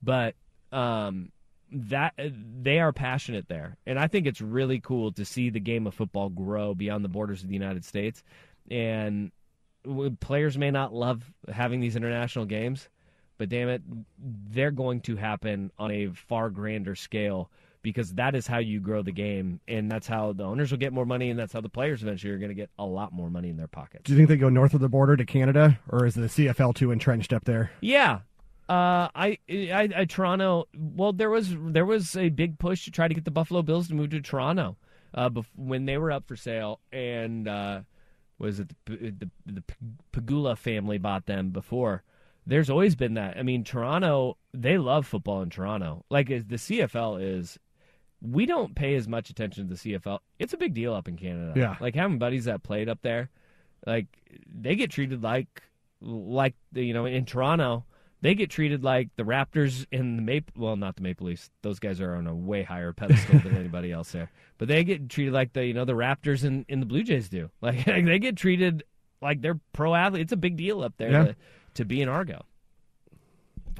[0.00, 0.36] but
[0.70, 1.32] um,
[1.72, 5.88] that they are passionate there, and I think it's really cool to see the game
[5.88, 8.22] of football grow beyond the borders of the United States.
[8.70, 9.32] And
[10.20, 12.88] players may not love having these international games,
[13.38, 13.82] but damn it,
[14.18, 17.50] they're going to happen on a far grander scale
[17.86, 20.92] because that is how you grow the game, and that's how the owners will get
[20.92, 23.30] more money, and that's how the players eventually are going to get a lot more
[23.30, 24.02] money in their pockets.
[24.02, 26.74] Do you think they go north of the border to Canada, or is the CFL
[26.74, 27.70] too entrenched up there?
[27.80, 28.20] Yeah.
[28.68, 30.66] Uh, I, I, I, Toronto.
[30.76, 33.86] Well, there was there was a big push to try to get the Buffalo Bills
[33.86, 34.76] to move to Toronto,
[35.14, 37.82] uh, bef- when they were up for sale, and uh,
[38.40, 39.62] was it the the, the
[40.12, 42.02] Pegula family bought them before.
[42.46, 43.36] There's always been that.
[43.36, 46.04] I mean, Toronto, they love football in Toronto.
[46.10, 47.58] Like the CFL is,
[48.22, 50.20] we don't pay as much attention to the CFL.
[50.38, 51.52] It's a big deal up in Canada.
[51.56, 51.76] Yeah.
[51.80, 53.30] like having buddies that played up there,
[53.86, 54.06] like
[54.52, 55.62] they get treated like
[56.00, 57.84] like you know in Toronto
[58.20, 61.78] they get treated like the Raptors and the Maple well not the Maple Leafs those
[61.78, 65.32] guys are on a way higher pedestal than anybody else there but they get treated
[65.32, 68.36] like the you know the Raptors and, and the Blue Jays do like they get
[68.36, 68.84] treated
[69.22, 71.24] like they're pro athletes it's a big deal up there Yeah.
[71.24, 71.36] to,
[71.76, 72.44] to be an Argo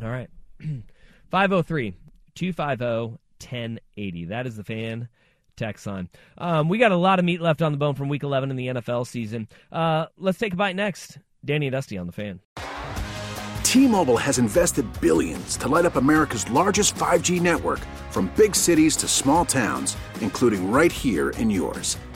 [0.02, 0.30] all right
[1.30, 1.94] 503
[2.34, 5.08] 250 1080 that is the fan
[5.56, 6.08] text line.
[6.38, 8.56] Um, we got a lot of meat left on the bone from week 11 in
[8.56, 9.48] the NFL season.
[9.72, 11.18] Uh, let's take a bite next.
[11.44, 12.40] Danny and Dusty on the fan.
[13.62, 17.80] T-Mobile has invested billions to light up America's largest 5G network
[18.10, 21.98] from big cities to small towns, including right here in yours.